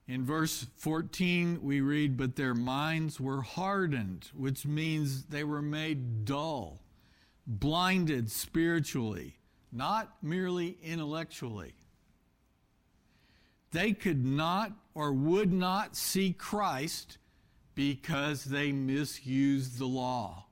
In 0.07 0.23
verse 0.23 0.67
14, 0.77 1.59
we 1.61 1.81
read, 1.81 2.15
But 2.15 2.35
their 2.35 2.53
minds 2.53 3.19
were 3.19 3.41
hardened, 3.41 4.29
which 4.33 4.65
means 4.65 5.23
they 5.23 5.43
were 5.43 5.61
made 5.61 6.23
dull, 6.23 6.79
blinded 7.45 8.31
spiritually, 8.31 9.36
not 9.77 10.11
merely 10.23 10.77
intellectually. 10.83 11.75
They 13.71 13.93
could 13.93 14.25
not 14.25 14.71
or 14.95 15.13
would 15.13 15.53
not 15.53 15.95
see 15.95 16.33
Christ 16.33 17.19
because 17.75 18.45
they 18.45 18.71
misused 18.71 19.77
the 19.77 19.85
law, 19.85 20.45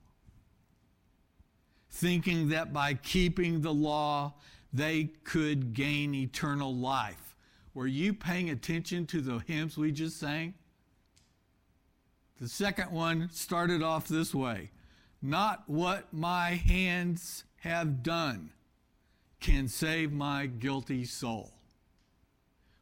thinking 1.90 2.50
that 2.50 2.72
by 2.72 2.94
keeping 2.94 3.62
the 3.62 3.74
law 3.74 4.34
they 4.72 5.10
could 5.24 5.74
gain 5.74 6.14
eternal 6.14 6.74
life. 6.74 7.34
Were 7.74 7.86
you 7.86 8.14
paying 8.14 8.50
attention 8.50 9.06
to 9.06 9.20
the 9.20 9.40
hymns 9.40 9.76
we 9.76 9.90
just 9.90 10.20
sang? 10.20 10.54
The 12.40 12.48
second 12.48 12.92
one 12.92 13.30
started 13.32 13.82
off 13.82 14.06
this 14.06 14.34
way 14.34 14.70
Not 15.20 15.64
what 15.66 16.12
my 16.12 16.50
hands 16.50 17.44
have 17.56 18.02
done 18.02 18.52
can 19.40 19.68
save 19.68 20.12
my 20.12 20.46
guilty 20.46 21.04
soul. 21.04 21.52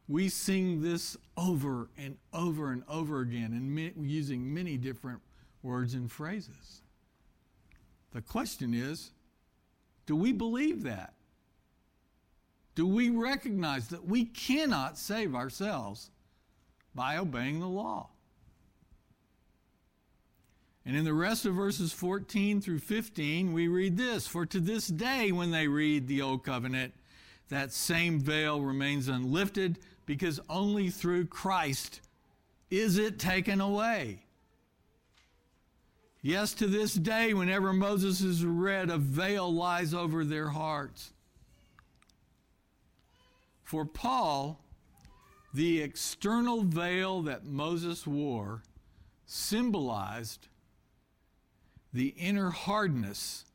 We 0.07 0.29
sing 0.29 0.81
this 0.81 1.17
over 1.35 1.89
and 1.97 2.17
over 2.33 2.71
and 2.71 2.83
over 2.87 3.21
again 3.21 3.53
and 3.53 4.09
using 4.09 4.53
many 4.53 4.77
different 4.77 5.21
words 5.63 5.93
and 5.95 6.11
phrases. 6.11 6.81
The 8.13 8.21
question 8.21 8.73
is 8.73 9.11
do 10.05 10.15
we 10.15 10.31
believe 10.31 10.83
that? 10.83 11.13
Do 12.75 12.85
we 12.85 13.09
recognize 13.09 13.87
that 13.87 14.05
we 14.05 14.25
cannot 14.25 14.97
save 14.97 15.33
ourselves 15.33 16.11
by 16.93 17.17
obeying 17.17 17.59
the 17.59 17.67
law? 17.67 18.09
And 20.85 20.95
in 20.95 21.03
the 21.03 21.13
rest 21.13 21.45
of 21.45 21.55
verses 21.55 21.91
14 21.93 22.61
through 22.61 22.79
15, 22.79 23.53
we 23.53 23.67
read 23.67 23.97
this 23.97 24.27
For 24.27 24.45
to 24.45 24.59
this 24.59 24.87
day, 24.87 25.31
when 25.31 25.51
they 25.51 25.67
read 25.67 26.07
the 26.07 26.21
Old 26.21 26.43
Covenant, 26.43 26.93
that 27.49 27.71
same 27.71 28.19
veil 28.19 28.61
remains 28.61 29.07
unlifted 29.07 29.79
because 30.05 30.39
only 30.49 30.89
through 30.89 31.25
Christ 31.25 32.01
is 32.69 32.97
it 32.97 33.17
taken 33.17 33.61
away. 33.61 34.21
Yes, 36.21 36.53
to 36.55 36.67
this 36.67 36.95
day, 36.95 37.33
whenever 37.33 37.71
Moses 37.71 38.21
is 38.21 38.43
read, 38.43 38.89
a 38.89 38.97
veil 38.97 39.51
lies 39.53 39.93
over 39.93 40.25
their 40.25 40.49
hearts. 40.49 41.13
For 43.63 43.85
Paul, 43.85 44.59
the 45.53 45.81
external 45.81 46.63
veil 46.63 47.21
that 47.23 47.45
Moses 47.45 48.05
wore 48.07 48.63
symbolized 49.25 50.47
the 51.95 52.13
inner 52.17 52.49
hardness 52.49 53.45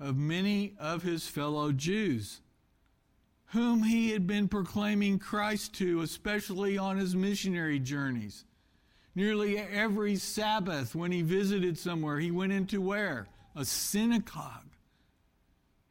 of 0.00 0.16
many 0.16 0.74
of 0.78 1.02
his 1.02 1.28
fellow 1.28 1.72
Jews 1.72 2.40
whom 3.52 3.82
he 3.82 4.12
had 4.12 4.26
been 4.26 4.48
proclaiming 4.48 5.18
Christ 5.18 5.74
to, 5.74 6.00
especially 6.02 6.78
on 6.78 6.96
his 6.96 7.16
missionary 7.16 7.80
journeys. 7.80 8.44
Nearly 9.14 9.58
every 9.58 10.16
Sabbath, 10.16 10.94
when 10.94 11.10
he 11.10 11.22
visited 11.22 11.76
somewhere, 11.76 12.18
he 12.18 12.30
went 12.30 12.52
into 12.52 12.80
where? 12.80 13.26
A 13.56 13.64
synagogue 13.64 14.70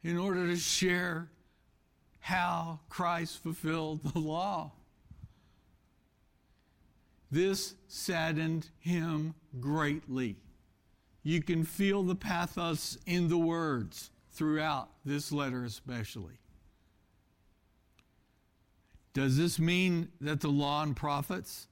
in 0.02 0.16
order 0.16 0.46
to 0.46 0.56
share 0.56 1.28
how 2.18 2.80
Christ 2.88 3.42
fulfilled 3.42 4.00
the 4.02 4.18
law. 4.18 4.72
This 7.30 7.74
saddened 7.86 8.70
him 8.78 9.34
greatly. 9.60 10.36
You 11.22 11.42
can 11.42 11.64
feel 11.64 12.02
the 12.02 12.14
pathos 12.14 12.98
in 13.06 13.28
the 13.28 13.38
words 13.38 14.10
throughout 14.32 14.88
this 15.04 15.30
letter, 15.30 15.64
especially. 15.64 16.38
Does 19.12 19.36
this 19.36 19.58
mean 19.58 20.08
that 20.20 20.40
the 20.40 20.48
law 20.48 20.82
and 20.82 20.96
prophets, 20.96 21.66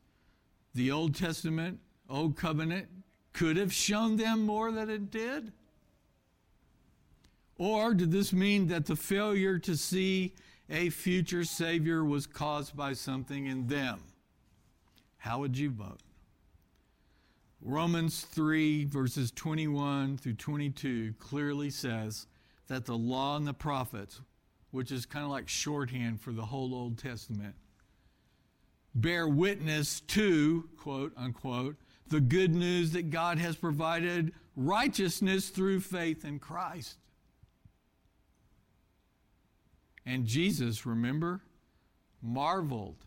the 0.75 0.91
Old 0.91 1.15
Testament, 1.15 1.79
Old 2.11 2.37
Covenant, 2.37 2.89
could 3.33 3.57
have 3.57 3.73
shown 3.73 4.17
them 4.17 4.45
more 4.45 4.73
than 4.73 4.91
it 4.91 5.11
did? 5.11 5.53
Or 7.57 7.95
did 7.95 8.11
this 8.11 8.33
mean 8.33 8.69
that 8.69 8.87
the 8.87 8.97
failure 8.97 9.59
to 9.61 9.77
see 9.77 10.35
a 10.69 10.91
future 10.91 11.45
Savior 11.45 12.05
was 12.05 12.27
caused 12.27 12.77
by 12.77 12.93
something 12.93 13.47
in 13.47 13.67
them? 13.69 14.01
How 15.17 15.41
would 15.41 15.57
you 15.57 15.71
vote? 15.71 16.01
Romans 17.61 18.23
3, 18.23 18.85
verses 18.85 19.31
21 19.33 20.19
through 20.19 20.35
22, 20.35 21.15
clearly 21.19 21.71
says 21.71 22.27
that 22.69 22.87
the 22.87 22.97
law 22.97 23.37
and 23.37 23.47
the 23.47 23.55
prophets 23.55 24.21
which 24.71 24.93
is 24.93 25.07
kind 25.07 25.25
of 25.25 25.31
like 25.31 25.49
shorthand 25.49 26.21
for 26.21 26.33
the 26.33 26.45
whole 26.45 26.75
Old 26.75 26.99
Testament, 26.99 27.55
bear 28.95 29.29
witness 29.29 30.01
to, 30.01 30.69
quote 30.77 31.13
unquote, 31.17 31.77
the 32.09 32.21
good 32.21 32.55
news 32.55 32.93
that 32.93 33.11
God 33.11 33.39
has 33.39 33.57
provided 33.57 34.33
righteousness 34.57 35.49
through 35.51 35.81
faith 35.81 36.25
in 36.25 36.39
Christ. 36.39 36.97
And 40.07 40.27
Jesus, 40.27 40.87
remember, 40.87 41.43
marveled 42.23 43.05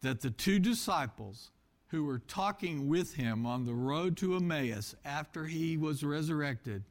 that 0.00 0.22
the 0.22 0.30
two 0.30 0.58
disciples 0.58 1.50
who 1.96 2.04
were 2.04 2.18
talking 2.18 2.88
with 2.88 3.14
him 3.14 3.46
on 3.46 3.64
the 3.64 3.72
road 3.72 4.18
to 4.18 4.36
Emmaus 4.36 4.94
after 5.02 5.46
he 5.46 5.78
was 5.78 6.04
resurrected, 6.04 6.84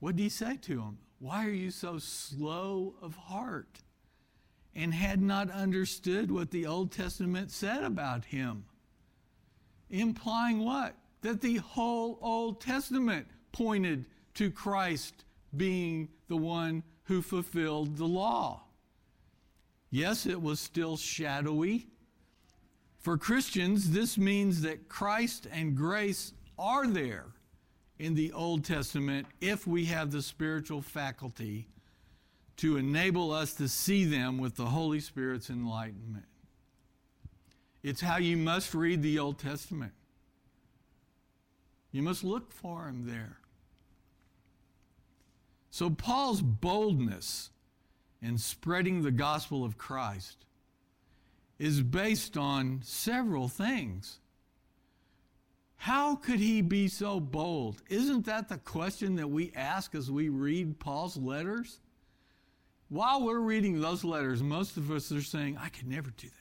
what 0.00 0.16
did 0.16 0.22
he 0.22 0.28
say 0.30 0.56
to 0.62 0.76
them? 0.76 0.96
Why 1.18 1.44
are 1.44 1.50
you 1.50 1.70
so 1.70 1.98
slow 1.98 2.94
of 3.02 3.14
heart? 3.16 3.80
And 4.74 4.94
had 4.94 5.20
not 5.20 5.50
understood 5.50 6.30
what 6.30 6.50
the 6.50 6.64
Old 6.64 6.90
Testament 6.90 7.50
said 7.50 7.82
about 7.82 8.24
him. 8.24 8.64
Implying 9.90 10.60
what? 10.60 10.94
That 11.20 11.42
the 11.42 11.56
whole 11.56 12.18
Old 12.22 12.62
Testament 12.62 13.26
pointed 13.52 14.06
to 14.34 14.50
Christ 14.50 15.26
being 15.54 16.08
the 16.28 16.36
one 16.38 16.82
who 17.04 17.20
fulfilled 17.20 17.98
the 17.98 18.06
law. 18.06 18.62
Yes, 19.90 20.24
it 20.24 20.40
was 20.40 20.60
still 20.60 20.96
shadowy. 20.96 21.88
For 22.98 23.16
Christians, 23.16 23.92
this 23.92 24.18
means 24.18 24.62
that 24.62 24.88
Christ 24.88 25.46
and 25.50 25.76
grace 25.76 26.32
are 26.58 26.86
there 26.86 27.26
in 27.98 28.14
the 28.14 28.32
Old 28.32 28.64
Testament 28.64 29.26
if 29.40 29.66
we 29.66 29.86
have 29.86 30.10
the 30.10 30.22
spiritual 30.22 30.82
faculty 30.82 31.68
to 32.56 32.76
enable 32.76 33.32
us 33.32 33.54
to 33.54 33.68
see 33.68 34.04
them 34.04 34.38
with 34.38 34.56
the 34.56 34.66
Holy 34.66 34.98
Spirit's 34.98 35.48
enlightenment. 35.48 36.26
It's 37.82 38.00
how 38.00 38.16
you 38.16 38.36
must 38.36 38.74
read 38.74 39.02
the 39.02 39.18
Old 39.18 39.38
Testament. 39.38 39.92
You 41.92 42.02
must 42.02 42.24
look 42.24 42.52
for 42.52 42.88
him 42.88 43.06
there. 43.06 43.38
So, 45.70 45.88
Paul's 45.88 46.42
boldness 46.42 47.50
in 48.20 48.38
spreading 48.38 49.02
the 49.02 49.12
gospel 49.12 49.64
of 49.64 49.78
Christ 49.78 50.44
is 51.58 51.82
based 51.82 52.36
on 52.36 52.80
several 52.84 53.48
things. 53.48 54.20
How 55.76 56.16
could 56.16 56.40
he 56.40 56.60
be 56.60 56.88
so 56.88 57.20
bold? 57.20 57.82
Isn't 57.88 58.26
that 58.26 58.48
the 58.48 58.58
question 58.58 59.16
that 59.16 59.28
we 59.28 59.52
ask 59.54 59.94
as 59.94 60.10
we 60.10 60.28
read 60.28 60.78
Paul's 60.78 61.16
letters? 61.16 61.80
While 62.88 63.24
we're 63.24 63.40
reading 63.40 63.80
those 63.80 64.04
letters, 64.04 64.42
most 64.42 64.76
of 64.76 64.90
us 64.90 65.12
are 65.12 65.22
saying, 65.22 65.58
I 65.58 65.68
could 65.68 65.86
never 65.86 66.10
do 66.10 66.28
that. 66.28 66.34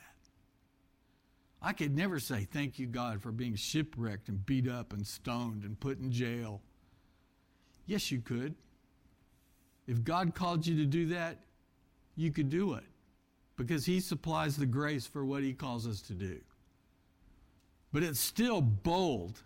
I 1.61 1.73
could 1.73 1.95
never 1.95 2.19
say, 2.19 2.47
Thank 2.51 2.79
you, 2.79 2.87
God, 2.87 3.21
for 3.21 3.31
being 3.31 3.55
shipwrecked 3.55 4.29
and 4.29 4.45
beat 4.45 4.67
up 4.67 4.93
and 4.93 5.05
stoned 5.05 5.63
and 5.63 5.79
put 5.79 5.99
in 5.99 6.11
jail. 6.11 6.61
Yes, 7.85 8.11
you 8.11 8.21
could. 8.21 8.55
If 9.87 10.03
God 10.03 10.35
called 10.35 10.65
you 10.65 10.77
to 10.77 10.85
do 10.85 11.07
that, 11.07 11.39
you 12.15 12.31
could 12.31 12.49
do 12.49 12.73
it 12.73 12.83
because 13.57 13.85
He 13.85 13.99
supplies 13.99 14.55
the 14.55 14.65
grace 14.65 15.05
for 15.05 15.25
what 15.25 15.43
He 15.43 15.53
calls 15.53 15.85
us 15.85 16.01
to 16.03 16.13
do. 16.13 16.39
But 17.91 18.03
it's 18.03 18.19
still 18.19 18.61
bold, 18.61 19.41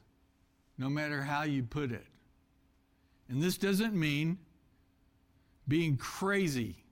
no 0.77 0.89
matter 0.89 1.21
how 1.21 1.43
you 1.43 1.63
put 1.63 1.91
it. 1.91 2.05
And 3.29 3.41
this 3.41 3.57
doesn't 3.57 3.93
mean 3.93 4.37
being 5.67 5.95
crazy 5.95 6.83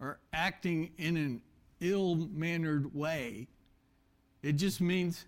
or 0.00 0.18
acting 0.32 0.92
in 0.96 1.16
an 1.16 1.42
ill 1.80 2.14
mannered 2.32 2.94
way. 2.94 3.48
It 4.42 4.52
just 4.52 4.80
means 4.80 5.26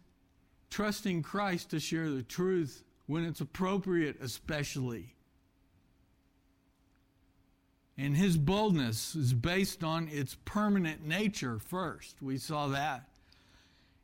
trusting 0.71 1.23
Christ 1.23 1.71
to 1.71 1.81
share 1.81 2.11
the 2.11 2.23
truth 2.23 2.85
when 3.07 3.25
it's 3.25 3.41
appropriate, 3.41 4.17
especially. 4.21 5.16
And 7.99 8.17
his 8.17 8.37
boldness 8.37 9.15
is 9.15 9.33
based 9.33 9.83
on 9.83 10.09
its 10.09 10.37
permanent 10.45 11.07
nature 11.07 11.59
first. 11.59 12.21
We 12.21 12.37
saw 12.37 12.69
that. 12.69 13.09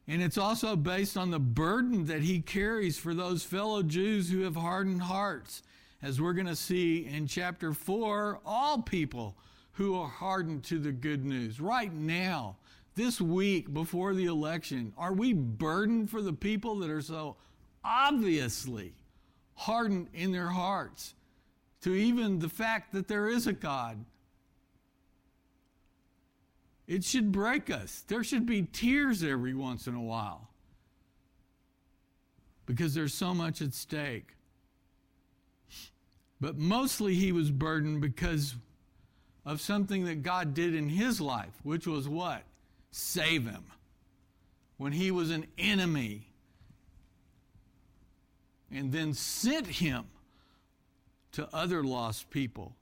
And 0.08 0.22
it's 0.22 0.38
also 0.38 0.76
based 0.76 1.16
on 1.16 1.30
the 1.30 1.38
burden 1.38 2.06
that 2.06 2.22
he 2.22 2.40
carries 2.40 2.98
for 2.98 3.14
those 3.14 3.44
fellow 3.44 3.82
Jews 3.82 4.30
who 4.30 4.40
have 4.40 4.56
hardened 4.56 5.02
hearts. 5.02 5.62
As 6.02 6.20
we're 6.20 6.32
going 6.32 6.46
to 6.46 6.56
see 6.56 7.06
in 7.06 7.26
chapter 7.26 7.72
4, 7.72 8.40
all 8.44 8.82
people 8.82 9.36
who 9.72 9.98
are 9.98 10.08
hardened 10.08 10.64
to 10.64 10.78
the 10.78 10.92
good 10.92 11.24
news. 11.24 11.60
Right 11.60 11.92
now, 11.92 12.56
this 12.94 13.20
week 13.20 13.72
before 13.72 14.12
the 14.12 14.26
election, 14.26 14.92
are 14.98 15.12
we 15.12 15.32
burdened 15.32 16.10
for 16.10 16.20
the 16.20 16.32
people 16.32 16.76
that 16.80 16.90
are 16.90 17.00
so 17.00 17.36
obviously 17.84 18.94
hardened 19.54 20.08
in 20.12 20.32
their 20.32 20.48
hearts? 20.48 21.14
To 21.82 21.94
even 21.94 22.38
the 22.38 22.48
fact 22.48 22.92
that 22.92 23.08
there 23.08 23.28
is 23.28 23.46
a 23.46 23.52
God. 23.52 24.04
It 26.86 27.04
should 27.04 27.32
break 27.32 27.70
us. 27.70 28.04
There 28.06 28.24
should 28.24 28.46
be 28.46 28.62
tears 28.62 29.22
every 29.22 29.54
once 29.54 29.86
in 29.86 29.94
a 29.94 30.02
while 30.02 30.48
because 32.66 32.94
there's 32.94 33.14
so 33.14 33.34
much 33.34 33.60
at 33.60 33.74
stake. 33.74 34.36
But 36.40 36.56
mostly 36.56 37.14
he 37.14 37.32
was 37.32 37.50
burdened 37.50 38.00
because 38.00 38.56
of 39.44 39.60
something 39.60 40.04
that 40.04 40.22
God 40.22 40.54
did 40.54 40.74
in 40.74 40.88
his 40.88 41.20
life, 41.20 41.52
which 41.62 41.86
was 41.86 42.08
what? 42.08 42.42
Save 42.90 43.46
him. 43.46 43.64
When 44.76 44.92
he 44.92 45.10
was 45.10 45.30
an 45.30 45.46
enemy, 45.58 46.28
and 48.70 48.90
then 48.90 49.14
sent 49.14 49.66
him 49.66 50.04
to 51.32 51.48
other 51.52 51.82
lost 51.82 52.30
people. 52.30 52.76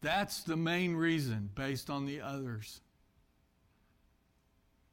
That's 0.00 0.42
the 0.42 0.56
main 0.56 0.94
reason, 0.94 1.50
based 1.54 1.90
on 1.90 2.06
the 2.06 2.20
others. 2.20 2.80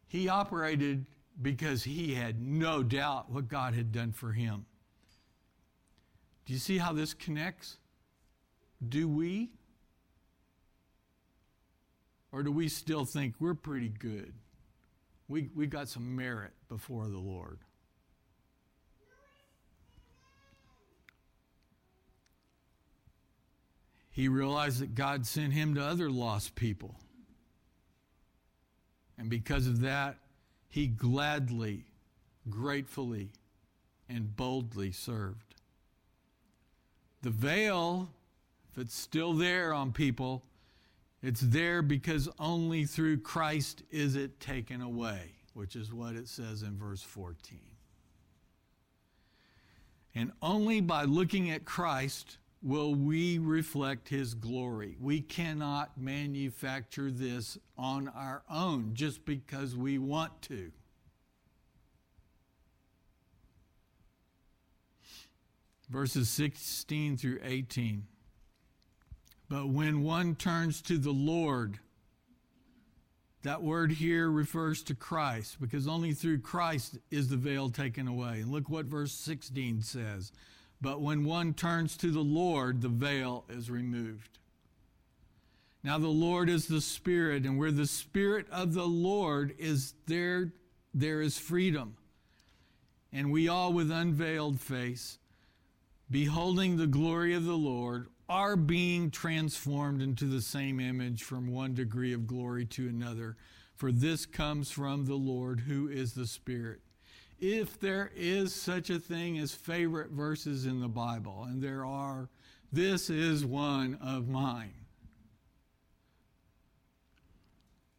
He 0.08 0.28
operated 0.28 1.06
because 1.42 1.84
he 1.84 2.14
had 2.14 2.42
no 2.42 2.84
doubt 2.84 3.32
what 3.32 3.48
God 3.48 3.74
had 3.74 3.92
done 3.92 4.12
for 4.12 4.32
him. 4.32 4.66
Do 6.46 6.54
you 6.54 6.60
see 6.60 6.78
how 6.78 6.94
this 6.94 7.14
connects? 7.14 7.78
Do 8.88 9.08
we? 9.08 9.50
Or 12.32 12.44
do 12.44 12.52
we 12.52 12.68
still 12.68 13.06
think 13.06 13.36
we're 13.40 13.54
pretty 13.54 13.90
good? 13.90 14.34
We, 15.28 15.50
we 15.56 15.68
got 15.68 15.90
some 15.90 16.16
merit 16.16 16.54
before 16.70 17.08
the 17.08 17.18
Lord. 17.18 17.60
He 24.18 24.28
realized 24.28 24.80
that 24.80 24.96
God 24.96 25.28
sent 25.28 25.54
him 25.54 25.76
to 25.76 25.84
other 25.84 26.10
lost 26.10 26.56
people. 26.56 26.96
And 29.16 29.30
because 29.30 29.68
of 29.68 29.82
that, 29.82 30.18
he 30.68 30.88
gladly, 30.88 31.86
gratefully, 32.50 33.30
and 34.10 34.36
boldly 34.36 34.92
served. 34.92 35.54
The 37.22 37.30
veil, 37.30 38.10
if 38.72 38.80
it's 38.80 38.98
still 38.98 39.34
there 39.34 39.72
on 39.72 39.92
people, 39.92 40.42
it's 41.22 41.42
there 41.42 41.84
because 41.84 42.28
only 42.40 42.86
through 42.86 43.20
Christ 43.20 43.84
is 43.92 44.16
it 44.16 44.40
taken 44.40 44.82
away, 44.82 45.34
which 45.54 45.76
is 45.76 45.94
what 45.94 46.16
it 46.16 46.28
says 46.28 46.64
in 46.64 46.76
verse 46.76 47.04
14. 47.04 47.60
And 50.16 50.32
only 50.42 50.82
by 50.82 51.04
looking 51.04 51.52
at 51.52 51.66
Christ 51.66 52.40
will 52.62 52.96
we 52.96 53.38
reflect 53.38 54.10
his 54.10 54.34
glory. 54.34 54.98
We 55.00 55.22
cannot 55.22 55.98
manufacture 55.98 57.12
this 57.12 57.58
on 57.78 58.08
our 58.10 58.44
own 58.50 58.92
just 58.94 59.26
because 59.26 59.76
we 59.76 59.98
want 59.98 60.42
to. 60.44 60.72
Verses 65.90 66.30
16 66.30 67.18
through 67.18 67.40
18. 67.44 68.04
But 69.50 69.70
when 69.70 70.04
one 70.04 70.36
turns 70.36 70.82
to 70.84 70.98
the 70.98 71.12
Lord, 71.12 71.80
that 73.44 73.64
word 73.64 73.92
here 73.92 74.30
refers 74.30 74.84
to 74.84 74.96
Christ 74.96 75.62
because 75.62 75.88
only 75.88 76.14
through 76.14 76.40
Christ 76.40 76.98
is 77.12 77.30
the 77.30 77.38
veil 77.38 77.70
taken 77.70 78.08
away. 78.08 78.42
And 78.42 78.52
look 78.52 78.68
what 78.70 78.88
verse 78.88 79.14
16 79.14 79.84
says. 79.84 80.34
But 80.82 81.02
when 81.02 81.26
one 81.26 81.54
turns 81.54 81.98
to 81.98 82.12
the 82.12 82.22
Lord, 82.22 82.82
the 82.82 82.90
veil 82.90 83.46
is 83.50 83.70
removed. 83.70 84.38
Now, 85.84 85.98
the 85.98 86.08
Lord 86.08 86.50
is 86.50 86.68
the 86.68 86.82
Spirit, 86.82 87.46
and 87.46 87.58
where 87.58 87.72
the 87.72 87.88
Spirit 87.88 88.48
of 88.52 88.74
the 88.74 88.86
Lord 88.86 89.56
is, 89.58 89.94
there, 90.06 90.52
there 90.94 91.22
is 91.22 91.38
freedom. 91.38 91.98
And 93.14 93.32
we 93.32 93.48
all, 93.48 93.74
with 93.74 93.90
unveiled 93.90 94.60
face, 94.60 95.18
beholding 96.12 96.78
the 96.78 96.88
glory 96.88 97.34
of 97.34 97.46
the 97.46 97.58
Lord, 97.58 98.08
are 98.30 98.58
being 98.58 99.10
transformed 99.10 100.02
into 100.02 100.26
the 100.26 100.42
same 100.42 100.80
image 100.80 101.24
from 101.24 101.48
one 101.48 101.74
degree 101.74 102.14
of 102.14 102.28
glory 102.28 102.66
to 102.66 102.90
another. 102.90 103.38
For 103.76 103.92
this 103.92 104.26
comes 104.26 104.70
from 104.70 105.06
the 105.06 105.16
Lord, 105.16 105.62
who 105.62 105.88
is 105.88 106.14
the 106.14 106.28
Spirit 106.28 106.82
if 107.40 107.80
there 107.80 108.12
is 108.16 108.54
such 108.54 108.90
a 108.90 109.00
thing 109.00 109.38
as 109.38 109.54
favorite 109.54 110.12
verses 110.12 110.66
in 110.66 110.80
the 110.80 110.88
Bible, 110.88 111.46
and 111.48 111.62
there 111.62 111.86
are, 111.86 112.30
this 112.72 113.10
is 113.10 113.46
one 113.46 113.98
of 114.02 114.28
mine. 114.28 114.74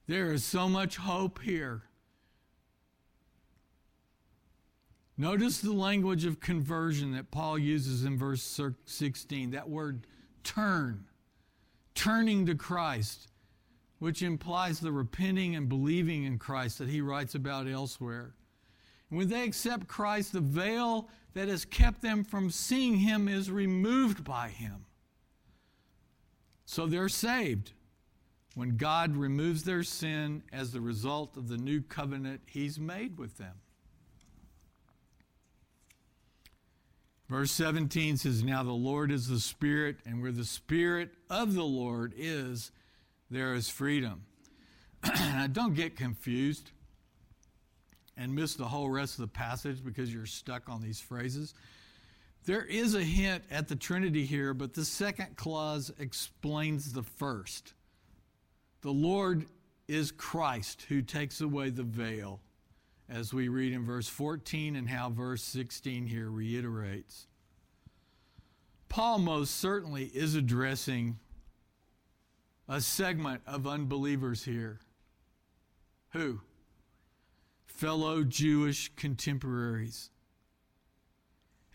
There 0.07 0.33
is 0.33 0.45
so 0.45 0.69
much 0.69 0.97
hope 0.97 1.41
here. 1.43 1.83
Notice 5.17 5.61
the 5.61 5.73
language 5.73 6.25
of 6.25 6.41
conversion 6.41 7.13
that 7.13 7.31
Paul 7.31 7.59
uses 7.59 8.05
in 8.05 8.17
verse 8.17 8.61
16. 8.87 9.51
That 9.51 9.69
word 9.69 10.07
turn, 10.45 11.07
turning 11.95 12.47
to 12.47 12.55
Christ, 12.55 13.29
which 13.99 14.23
implies 14.23 14.81
the 14.81 14.93
repenting 14.93 15.57
and 15.57 15.69
believing 15.69 16.25
in 16.25 16.39
Christ 16.39 16.79
that 16.79 16.89
he 16.89 17.01
writes 17.01 17.35
about 17.35 17.69
elsewhere. 17.69 18.35
When 19.11 19.29
they 19.29 19.45
accept 19.45 19.89
Christ, 19.89 20.33
the 20.33 20.41
veil 20.41 21.09
that 21.35 21.49
has 21.49 21.65
kept 21.65 22.03
them 22.03 22.25
from 22.25 22.51
seeing 22.51 22.97
Him 22.97 23.29
is 23.29 23.51
removed 23.51 24.25
by 24.25 24.49
Him. 24.49 24.85
So 26.65 26.87
they're 26.87 27.09
saved 27.09 27.73
when 28.55 28.77
God 28.77 29.17
removes 29.17 29.65
their 29.65 29.83
sin 29.83 30.43
as 30.53 30.73
the 30.73 30.81
result 30.81 31.37
of 31.37 31.49
the 31.49 31.57
new 31.57 31.81
covenant 31.81 32.41
he's 32.47 32.79
made 32.79 33.19
with 33.19 33.39
them. 33.39 33.55
Verse 37.29 37.53
17 37.53 38.17
says, 38.17 38.43
Now 38.43 38.63
the 38.63 38.73
Lord 38.73 39.13
is 39.13 39.29
the 39.29 39.39
Spirit, 39.39 39.99
and 40.05 40.21
where 40.21 40.33
the 40.33 40.45
Spirit 40.45 41.11
of 41.31 41.55
the 41.55 41.65
Lord 41.65 42.15
is, 42.17 42.73
there 43.31 43.55
is 43.55 43.69
freedom. 43.69 44.25
don't 45.53 45.75
get 45.75 45.95
confused 45.95 46.73
and 48.19 48.35
miss 48.35 48.55
the 48.55 48.67
whole 48.67 48.91
rest 48.91 49.15
of 49.15 49.21
the 49.21 49.29
passage 49.29 49.85
because 49.85 50.13
you're 50.13 50.27
stuck 50.27 50.69
on 50.69 50.83
these 50.83 51.01
phrases. 51.01 51.55
There 52.45 52.65
is 52.65 52.95
a 52.95 53.03
hint 53.03 53.45
at 53.51 53.69
the 53.69 53.77
Trinity 53.77 54.25
here, 54.25 54.55
but 54.55 54.75
the 54.75 54.85
second 54.85 55.37
clause 55.37 55.93
explains 55.99 56.93
the 56.93 57.03
first. 57.03 57.75
The 58.81 58.91
Lord 58.91 59.47
is 59.87 60.11
Christ 60.11 60.87
who 60.89 61.03
takes 61.03 61.41
away 61.41 61.71
the 61.71 61.83
veil, 61.83 62.41
as 63.09 63.33
we 63.33 63.49
read 63.49 63.73
in 63.73 63.85
verse 63.85 64.09
14 64.09 64.77
and 64.77 64.89
how 64.89 65.11
verse 65.11 65.43
16 65.43 66.07
here 66.07 66.31
reiterates. 66.31 67.27
Paul 68.89 69.19
most 69.19 69.57
certainly 69.57 70.05
is 70.05 70.35
addressing 70.35 71.19
a 72.69 72.81
segment 72.81 73.43
of 73.47 73.67
unbelievers 73.67 74.45
here. 74.45 74.81
Who? 76.13 76.41
Fellow 77.79 78.25
Jewish 78.25 78.91
contemporaries. 78.97 80.11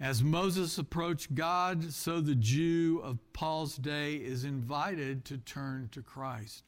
As 0.02 0.22
Moses 0.22 0.78
approached 0.78 1.34
God, 1.34 1.94
so 1.94 2.20
the 2.20 2.36
Jew 2.36 3.00
of 3.02 3.20
Paul's 3.32 3.78
day 3.78 4.16
is 4.16 4.44
invited 4.44 5.24
to 5.24 5.38
turn 5.38 5.88
to 5.94 6.02
Christ. 6.02 6.66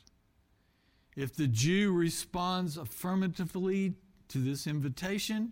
If 1.17 1.36
the 1.36 1.48
Jew 1.48 1.91
responds 1.91 2.78
affirmatively 2.78 3.95
to 4.30 4.38
this 4.38 4.67
invitation, 4.67 5.52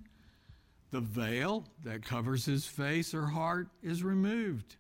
the 0.91 1.01
veil 1.01 1.67
that 1.83 2.05
covers 2.05 2.45
his 2.45 2.65
face 2.65 3.13
or 3.13 3.25
heart 3.25 3.67
is 3.81 4.01
removed. 4.01 4.77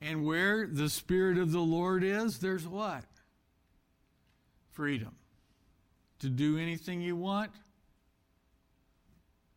And 0.00 0.24
where 0.24 0.68
the 0.68 0.88
Spirit 0.88 1.36
of 1.36 1.50
the 1.50 1.58
Lord 1.58 2.04
is, 2.04 2.38
there's 2.38 2.68
what? 2.68 3.06
Freedom. 4.70 5.16
To 6.20 6.28
do 6.28 6.58
anything 6.58 7.00
you 7.00 7.16
want? 7.16 7.50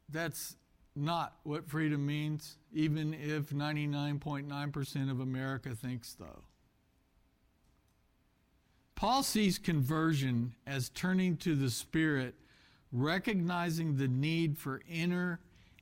That's 0.09 0.55
not 0.95 1.35
what 1.43 1.69
freedom 1.69 2.05
means, 2.05 2.57
even 2.73 3.13
if 3.13 3.49
99.9% 3.49 5.11
of 5.11 5.19
America 5.19 5.75
thinks 5.75 6.15
so. 6.17 6.43
Paul 8.95 9.23
sees 9.23 9.57
conversion 9.57 10.55
as 10.67 10.89
turning 10.89 11.37
to 11.37 11.55
the 11.55 11.69
Spirit, 11.69 12.35
recognizing 12.91 13.95
the 13.95 14.09
need 14.09 14.57
for 14.57 14.81
inner 14.89 15.39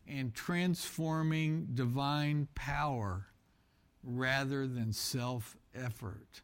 and 0.07 0.35
transforming 0.35 1.69
divine 1.73 2.47
power 2.53 3.27
rather 4.03 4.67
than 4.67 4.93
self 4.93 5.57
effort. 5.73 6.41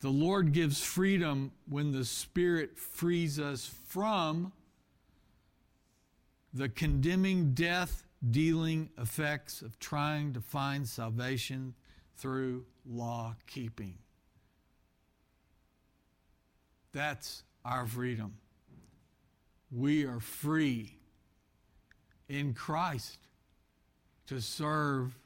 The 0.00 0.10
Lord 0.10 0.52
gives 0.52 0.82
freedom 0.82 1.52
when 1.68 1.92
the 1.92 2.04
Spirit 2.04 2.78
frees 2.78 3.40
us 3.40 3.70
from 3.88 4.52
the 6.52 6.68
condemning, 6.68 7.52
death 7.54 8.04
dealing 8.30 8.90
effects 8.98 9.62
of 9.62 9.78
trying 9.78 10.32
to 10.34 10.40
find 10.40 10.86
salvation 10.88 11.74
through 12.16 12.64
law 12.86 13.34
keeping. 13.46 13.98
That's 16.92 17.42
our 17.64 17.86
freedom. 17.86 18.34
We 19.70 20.04
are 20.04 20.20
free 20.20 20.96
in 22.28 22.54
Christ 22.54 23.18
to 24.28 24.40
serve, 24.40 25.18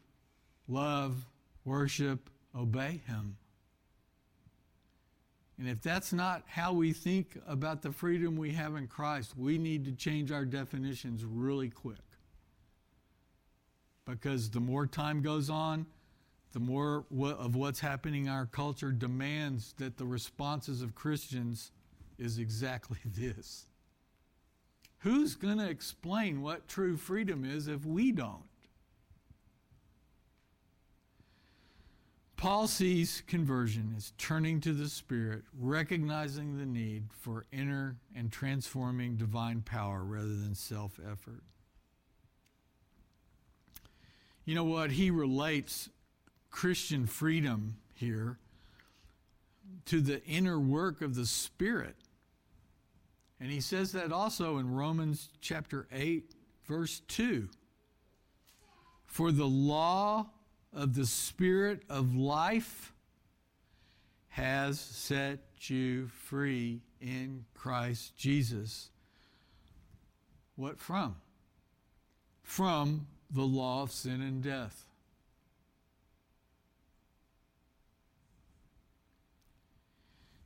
love, 0.68 1.26
worship, 1.64 2.28
obey 2.56 3.00
Him. 3.06 3.36
And 5.60 5.68
if 5.68 5.82
that's 5.82 6.10
not 6.10 6.42
how 6.46 6.72
we 6.72 6.94
think 6.94 7.36
about 7.46 7.82
the 7.82 7.92
freedom 7.92 8.36
we 8.36 8.52
have 8.52 8.76
in 8.76 8.86
Christ, 8.86 9.36
we 9.36 9.58
need 9.58 9.84
to 9.84 9.92
change 9.92 10.32
our 10.32 10.46
definitions 10.46 11.22
really 11.22 11.68
quick. 11.68 11.98
Because 14.06 14.48
the 14.48 14.60
more 14.60 14.86
time 14.86 15.20
goes 15.20 15.50
on, 15.50 15.84
the 16.52 16.60
more 16.60 17.04
of 17.12 17.56
what's 17.56 17.80
happening 17.80 18.24
in 18.24 18.32
our 18.32 18.46
culture 18.46 18.90
demands 18.90 19.74
that 19.76 19.98
the 19.98 20.06
responses 20.06 20.80
of 20.80 20.94
Christians 20.94 21.72
is 22.18 22.38
exactly 22.38 22.98
this. 23.04 23.66
Who's 25.00 25.34
going 25.34 25.58
to 25.58 25.68
explain 25.68 26.40
what 26.40 26.68
true 26.68 26.96
freedom 26.96 27.44
is 27.44 27.68
if 27.68 27.84
we 27.84 28.12
don't? 28.12 28.48
Paul 32.40 32.68
sees 32.68 33.22
conversion 33.26 33.92
as 33.98 34.14
turning 34.16 34.62
to 34.62 34.72
the 34.72 34.88
Spirit, 34.88 35.42
recognizing 35.60 36.56
the 36.56 36.64
need 36.64 37.04
for 37.12 37.44
inner 37.52 37.96
and 38.16 38.32
transforming 38.32 39.16
divine 39.16 39.60
power 39.60 40.02
rather 40.02 40.34
than 40.34 40.54
self 40.54 40.98
effort. 41.12 41.42
You 44.46 44.54
know 44.54 44.64
what? 44.64 44.92
He 44.92 45.10
relates 45.10 45.90
Christian 46.50 47.06
freedom 47.06 47.76
here 47.92 48.38
to 49.84 50.00
the 50.00 50.24
inner 50.24 50.58
work 50.58 51.02
of 51.02 51.16
the 51.16 51.26
Spirit. 51.26 51.96
And 53.38 53.50
he 53.50 53.60
says 53.60 53.92
that 53.92 54.12
also 54.12 54.56
in 54.56 54.74
Romans 54.74 55.28
chapter 55.42 55.86
8, 55.92 56.30
verse 56.66 57.02
2. 57.06 57.50
For 59.04 59.30
the 59.30 59.46
law 59.46 60.30
of 60.72 60.94
the 60.94 61.06
Spirit 61.06 61.82
of 61.88 62.14
life 62.14 62.92
has 64.28 64.78
set 64.80 65.40
you 65.62 66.06
free 66.08 66.80
in 67.00 67.44
Christ 67.54 68.16
Jesus. 68.16 68.90
What 70.56 70.78
from? 70.78 71.16
From 72.42 73.06
the 73.30 73.42
law 73.42 73.82
of 73.82 73.90
sin 73.90 74.20
and 74.20 74.42
death. 74.42 74.86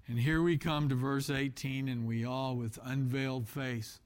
And 0.07 0.19
here 0.19 0.43
we 0.43 0.59
come 0.59 0.89
to 0.91 0.95
verse 0.95 1.31
18, 1.31 1.89
and 1.89 2.07
we 2.07 2.25
all, 2.25 2.57
with 2.57 2.79
unveiled 2.85 3.49
face, 3.49 4.01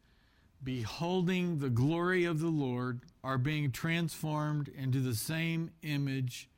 beholding 0.62 1.58
the 1.58 1.70
glory 1.70 2.24
of 2.24 2.40
the 2.40 2.48
Lord, 2.48 3.00
are 3.22 3.38
being 3.38 3.70
transformed 3.70 4.68
into 4.68 5.00
the 5.00 5.14
same 5.14 5.70
image 5.82 6.48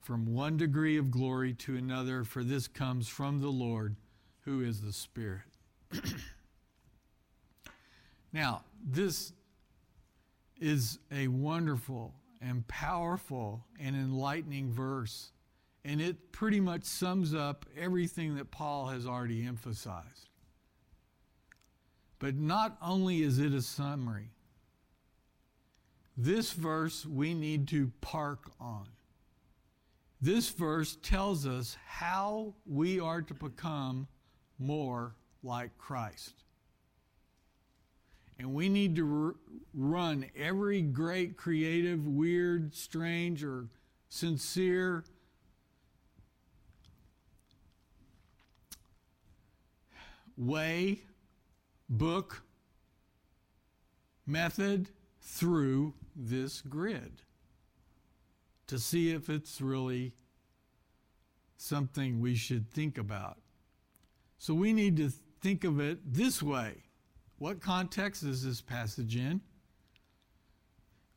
from 0.00 0.26
one 0.26 0.56
degree 0.56 0.96
of 0.96 1.10
glory 1.10 1.54
to 1.54 1.76
another, 1.76 2.24
for 2.24 2.42
this 2.42 2.66
comes 2.66 3.08
from 3.08 3.40
the 3.40 3.48
Lord, 3.48 3.96
who 4.44 4.60
is 4.60 4.80
the 4.80 4.92
Spirit. 4.92 5.42
now, 8.32 8.64
this 8.84 9.32
is 10.60 10.98
a 11.10 11.28
wonderful 11.28 12.14
and 12.40 12.66
powerful 12.66 13.64
and 13.78 13.94
enlightening 13.94 14.72
verse, 14.72 15.30
and 15.84 16.00
it 16.00 16.32
pretty 16.32 16.60
much 16.60 16.84
sums 16.84 17.32
up 17.34 17.64
everything 17.78 18.36
that 18.36 18.50
Paul 18.50 18.88
has 18.88 19.06
already 19.06 19.46
emphasized. 19.46 20.28
But 22.22 22.36
not 22.36 22.76
only 22.80 23.24
is 23.24 23.40
it 23.40 23.52
a 23.52 23.60
summary, 23.60 24.30
this 26.16 26.52
verse 26.52 27.04
we 27.04 27.34
need 27.34 27.66
to 27.68 27.90
park 28.00 28.52
on. 28.60 28.86
This 30.20 30.48
verse 30.50 30.96
tells 31.02 31.48
us 31.48 31.76
how 31.84 32.54
we 32.64 33.00
are 33.00 33.22
to 33.22 33.34
become 33.34 34.06
more 34.56 35.16
like 35.42 35.76
Christ. 35.78 36.44
And 38.38 38.54
we 38.54 38.68
need 38.68 38.94
to 38.94 39.24
r- 39.26 39.56
run 39.74 40.26
every 40.36 40.80
great, 40.80 41.36
creative, 41.36 42.06
weird, 42.06 42.72
strange, 42.72 43.42
or 43.42 43.66
sincere 44.08 45.02
way 50.36 51.00
book 51.92 52.42
method 54.26 54.88
through 55.20 55.92
this 56.16 56.62
grid 56.62 57.22
to 58.66 58.78
see 58.78 59.10
if 59.12 59.28
it's 59.28 59.60
really 59.60 60.14
something 61.58 62.20
we 62.20 62.34
should 62.34 62.70
think 62.70 62.96
about. 62.96 63.36
So 64.38 64.54
we 64.54 64.72
need 64.72 64.96
to 64.96 65.12
think 65.42 65.64
of 65.64 65.80
it 65.80 65.98
this 66.04 66.42
way. 66.42 66.76
What 67.38 67.60
context 67.60 68.22
is 68.22 68.42
this 68.44 68.60
passage 68.60 69.14
in? 69.14 69.42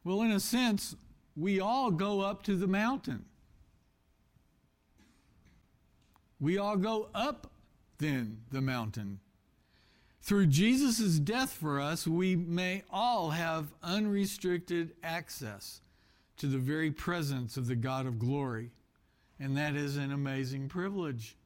Well, 0.04 0.24
in 0.24 0.32
a 0.32 0.40
sense, 0.40 0.96
we 1.38 1.62
all 1.62 1.90
go 1.90 2.20
up 2.20 2.44
to 2.44 2.56
the 2.56 2.68
mountain. 2.68 3.26
We 6.40 6.58
all 6.58 6.76
go 6.76 7.10
up 7.16 7.50
then 7.98 8.42
the 8.52 8.62
mountain. 8.62 9.20
Through 10.26 10.48
Jesus' 10.48 11.20
death 11.20 11.52
for 11.54 11.80
us, 11.80 12.08
we 12.08 12.36
may 12.36 12.82
all 12.90 13.30
have 13.30 13.68
unrestricted 13.84 14.96
access 15.04 15.82
to 16.38 16.48
the 16.48 16.58
very 16.58 16.90
presence 16.90 17.58
of 17.58 17.68
the 17.68 17.76
God 17.76 18.08
of 18.08 18.18
glory. 18.18 18.72
And 19.40 19.56
that 19.56 19.76
is 19.76 19.98
an 19.98 20.12
amazing 20.12 20.68
privilege. 20.68 21.38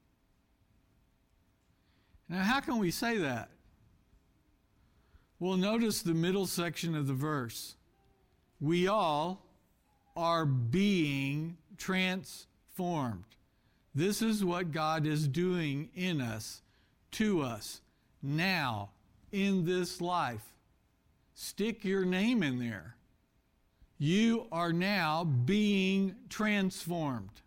Now, 2.29 2.41
how 2.41 2.61
can 2.61 2.77
we 2.77 2.89
say 2.89 3.17
that? 3.17 3.49
Well, 5.41 5.57
notice 5.57 6.01
the 6.01 6.13
middle 6.13 6.45
section 6.45 6.95
of 6.95 7.05
the 7.05 7.13
verse. 7.13 7.75
We 8.61 8.87
all 8.87 9.45
are 10.15 10.45
being 10.45 11.57
transformed. 11.75 13.25
This 13.93 14.21
is 14.21 14.45
what 14.45 14.71
God 14.71 15.05
is 15.05 15.27
doing 15.27 15.89
in 15.93 16.21
us, 16.21 16.61
to 17.11 17.41
us, 17.41 17.81
now, 18.21 18.91
in 19.31 19.65
this 19.65 20.01
life. 20.01 20.53
Stick 21.33 21.85
your 21.85 22.05
name 22.05 22.43
in 22.43 22.59
there. 22.59 22.95
You 23.97 24.47
are 24.51 24.73
now 24.73 25.23
being 25.23 26.15
transformed. 26.29 27.41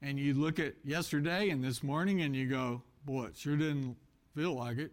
And 0.00 0.18
you 0.18 0.34
look 0.34 0.58
at 0.58 0.74
yesterday 0.84 1.50
and 1.50 1.62
this 1.62 1.82
morning 1.82 2.22
and 2.22 2.34
you 2.34 2.48
go, 2.48 2.82
boy, 3.04 3.26
it 3.26 3.36
sure 3.36 3.56
didn't 3.56 3.96
feel 4.34 4.54
like 4.54 4.78
it. 4.78 4.92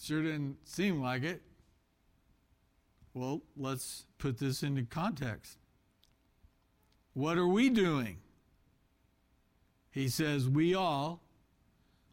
Sure 0.00 0.22
didn't 0.22 0.56
seem 0.64 1.02
like 1.02 1.24
it. 1.24 1.42
Well, 3.12 3.42
let's 3.56 4.04
put 4.18 4.38
this 4.38 4.62
into 4.62 4.84
context. 4.84 5.58
What 7.14 7.36
are 7.36 7.48
we 7.48 7.68
doing? 7.68 8.18
He 9.90 10.08
says, 10.08 10.48
We 10.48 10.74
all, 10.76 11.22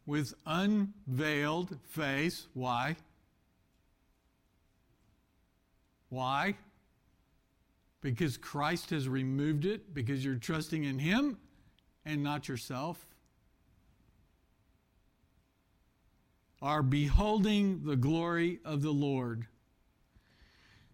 with 0.06 0.34
unveiled 0.46 1.78
face, 1.88 2.48
why? 2.54 2.96
Why? 6.10 6.56
Because 8.02 8.38
Christ 8.38 8.92
has 8.92 9.10
removed 9.10 9.66
it, 9.66 9.94
because 9.94 10.24
you're 10.24 10.36
trusting 10.36 10.84
in 10.84 11.00
Him 11.00 11.38
and 12.06 12.24
not 12.24 12.48
yourself. 12.48 13.06
Are 16.62 16.84
beholding 16.84 17.84
the 17.84 17.96
glory 17.96 18.60
of 18.64 18.82
the 18.82 18.92
Lord. 18.92 19.48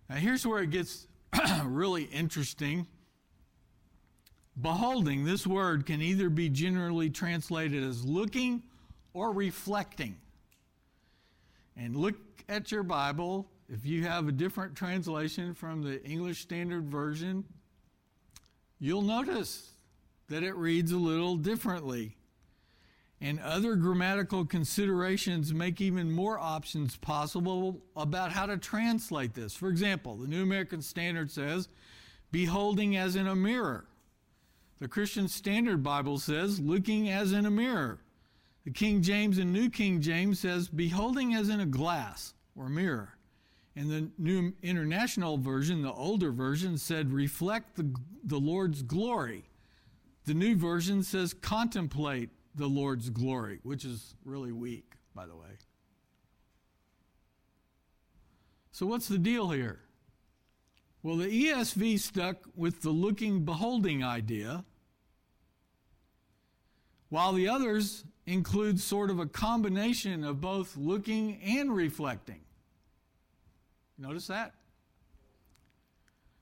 Now, 0.10 0.16
here's 0.16 0.46
where 0.46 0.64
it 0.64 0.72
gets 0.72 1.08
really 1.66 2.04
interesting. 2.04 2.88
Beholding, 4.60 5.24
this 5.24 5.46
word 5.46 5.86
can 5.86 6.02
either 6.02 6.30
be 6.30 6.50
generally 6.50 7.10
translated 7.10 7.84
as 7.84 8.04
looking 8.04 8.64
or 9.14 9.32
reflecting. 9.32 10.18
And 11.78 11.96
look 11.96 12.16
at 12.50 12.72
your 12.72 12.84
Bible. 12.84 13.50
If 13.70 13.86
you 13.86 14.04
have 14.04 14.28
a 14.28 14.32
different 14.32 14.76
translation 14.76 15.54
from 15.54 15.82
the 15.82 16.04
English 16.04 16.42
Standard 16.42 16.90
Version, 16.90 17.46
you'll 18.80 19.02
notice 19.02 19.72
that 20.28 20.44
it 20.44 20.56
reads 20.56 20.92
a 20.92 20.98
little 20.98 21.36
differently. 21.38 22.18
And 23.24 23.40
other 23.40 23.76
grammatical 23.76 24.46
considerations 24.46 25.54
make 25.54 25.80
even 25.80 26.12
more 26.12 26.40
options 26.40 26.98
possible 26.98 27.82
about 27.96 28.32
how 28.32 28.48
to 28.48 28.58
translate 28.58 29.36
this. 29.36 29.54
For 29.54 29.70
example, 29.70 30.16
the 30.16 30.28
New 30.28 30.42
American 30.42 30.82
Standard 30.82 31.30
says, 31.30 31.70
beholding 32.32 32.98
as 32.98 33.16
in 33.16 33.28
a 33.28 33.36
mirror. 33.36 33.86
The 34.80 34.88
Christian 34.88 35.28
Standard 35.28 35.84
Bible 35.84 36.18
says, 36.18 36.60
looking 36.60 37.10
as 37.10 37.32
in 37.32 37.46
a 37.46 37.52
mirror. 37.52 38.00
The 38.66 38.72
King 38.72 39.02
James 39.02 39.38
and 39.38 39.52
New 39.52 39.70
King 39.70 40.02
James 40.02 40.40
says, 40.40 40.68
beholding 40.68 41.34
as 41.34 41.50
in 41.50 41.60
a 41.60 41.66
glass 41.66 42.34
or 42.56 42.70
mirror. 42.70 43.18
And 43.76 43.90
the 43.90 44.10
New 44.18 44.54
International 44.62 45.38
Version, 45.38 45.82
the 45.82 45.94
older 45.94 46.32
version, 46.32 46.78
said, 46.78 47.12
reflect 47.12 47.76
the, 47.76 47.96
the 48.24 48.38
Lord's 48.38 48.84
glory. 48.84 49.46
The 50.26 50.34
new 50.34 50.56
version 50.56 51.02
says, 51.02 51.34
contemplate 51.34 52.30
the 52.54 52.68
Lord's 52.68 53.10
glory, 53.10 53.60
which 53.64 53.86
is 53.86 54.14
really 54.26 54.52
weak, 54.52 54.94
by 55.16 55.26
the 55.26 55.36
way. 55.36 55.58
So, 58.72 58.86
what's 58.86 59.08
the 59.08 59.18
deal 59.18 59.50
here? 59.50 59.80
Well, 61.04 61.16
the 61.16 61.48
ESV 61.48 62.00
stuck 62.00 62.38
with 62.56 62.82
the 62.82 62.92
looking, 62.92 63.44
beholding 63.44 64.04
idea, 64.04 64.66
while 67.10 67.34
the 67.34 67.50
others 67.50 68.06
include 68.26 68.80
sort 68.80 69.10
of 69.10 69.20
a 69.20 69.26
combination 69.26 70.24
of 70.24 70.42
both 70.42 70.78
looking 70.78 71.40
and 71.44 71.76
reflecting. 71.76 72.42
Notice 73.98 74.28
that? 74.28 74.54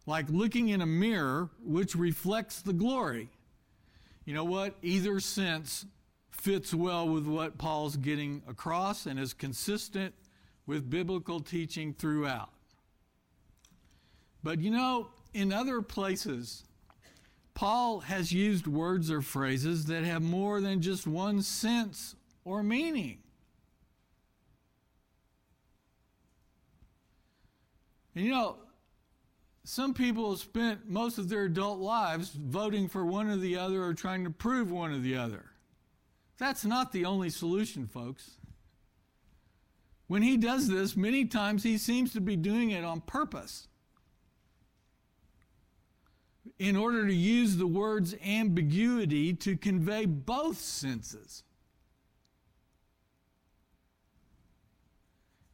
Like 0.06 0.30
looking 0.30 0.70
in 0.70 0.82
a 0.82 0.86
mirror 0.86 1.50
which 1.63 1.96
reflects 1.96 2.62
the 2.62 2.74
glory. 2.74 3.30
You 4.26 4.34
know 4.34 4.46
what? 4.46 4.76
Either 4.82 5.20
sense 5.20 5.86
fits 6.32 6.74
well 6.74 7.08
with 7.08 7.26
what 7.26 7.58
Paul's 7.58 7.98
getting 7.98 8.42
across 8.48 9.06
and 9.06 9.20
is 9.20 9.34
consistent 9.34 10.13
with 10.65 10.89
biblical 10.89 11.39
teaching 11.39 11.94
throughout. 11.94 12.50
But 14.44 14.60
you 14.60 14.72
know, 14.72 15.08
in 15.34 15.52
other 15.52 15.82
places, 15.82 16.63
Paul 17.60 18.00
has 18.00 18.32
used 18.32 18.67
words 18.67 19.12
or 19.12 19.22
phrases 19.22 19.84
that 19.88 20.06
have 20.06 20.22
more 20.22 20.62
than 20.62 20.82
just 20.82 21.06
one 21.06 21.41
sense 21.41 22.15
or 22.45 22.63
meaning. 22.63 23.17
And 28.15 28.24
you 28.24 28.32
know, 28.32 28.60
some 29.65 29.93
people 29.93 30.30
have 30.30 30.39
spent 30.39 30.89
most 30.89 31.17
of 31.17 31.28
their 31.28 31.43
adult 31.43 31.80
lives 31.80 32.30
voting 32.30 32.88
for 32.88 33.06
one 33.06 33.28
or 33.28 33.36
the 33.36 33.58
other 33.58 33.84
or 33.84 33.93
trying 33.93 34.24
to 34.24 34.30
prove 34.30 34.72
one 34.72 34.93
or 34.93 35.00
the 35.00 35.17
other. 35.17 35.52
That's 36.38 36.63
not 36.63 36.93
the 36.93 37.04
only 37.04 37.30
solution, 37.30 37.88
folks. 37.88 38.38
When 40.08 40.22
he 40.22 40.38
does 40.38 40.69
this, 40.69 40.95
many 40.95 41.26
times 41.26 41.63
he 41.63 41.78
seems 41.78 42.13
to 42.13 42.22
be 42.22 42.38
doing 42.38 42.72
it 42.72 42.86
on 42.86 43.02
purpose 43.02 43.68
in 46.60 46.76
order 46.76 47.08
to 47.08 47.13
use 47.13 47.56
the 47.56 47.65
word's 47.65 48.13
ambiguity 48.24 49.34
to 49.34 49.56
convey 49.56 50.06
both 50.06 50.58
senses. 50.58 51.43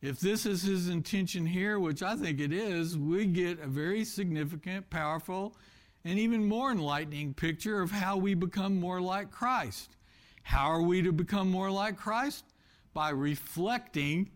If 0.02 0.20
this 0.20 0.46
is 0.46 0.63
his 0.63 0.89
intention 0.89 1.46
here, 1.46 1.80
which 1.80 2.04
I 2.04 2.15
think 2.15 2.39
it 2.39 2.52
is, 2.52 2.98
we 2.98 3.28
get 3.28 3.60
a 3.60 3.68
very 3.68 4.04
significant, 4.04 4.89
powerful, 4.89 5.56
and 6.04 6.20
even 6.20 6.46
more 6.46 6.72
enlightening 6.72 7.34
picture 7.34 7.82
of 7.82 7.91
how 7.91 8.18
we 8.18 8.34
become 8.34 8.80
more 8.80 9.02
like 9.02 9.32
Christ. 9.32 9.96
How 10.44 10.68
are 10.68 10.82
we 10.82 11.02
to 11.02 11.12
become 11.12 11.50
more 11.50 11.72
like 11.72 11.98
Christ? 11.98 12.46
By 12.94 13.10
reflecting 13.10 14.30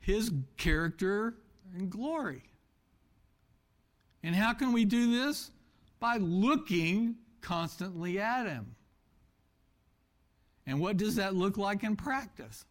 his 0.00 0.32
character 0.56 1.34
and 1.74 1.90
glory. 1.90 2.42
And 4.22 4.34
how 4.34 4.52
can 4.52 4.72
we 4.72 4.84
do 4.84 5.12
this? 5.12 5.52
By 5.98 6.16
looking 6.18 7.16
constantly 7.40 8.18
at 8.18 8.46
him. 8.46 8.74
And 10.66 10.80
what 10.80 10.96
does 10.96 11.16
that 11.16 11.34
look 11.34 11.56
like 11.56 11.84
in 11.84 11.96
practice? 11.96 12.64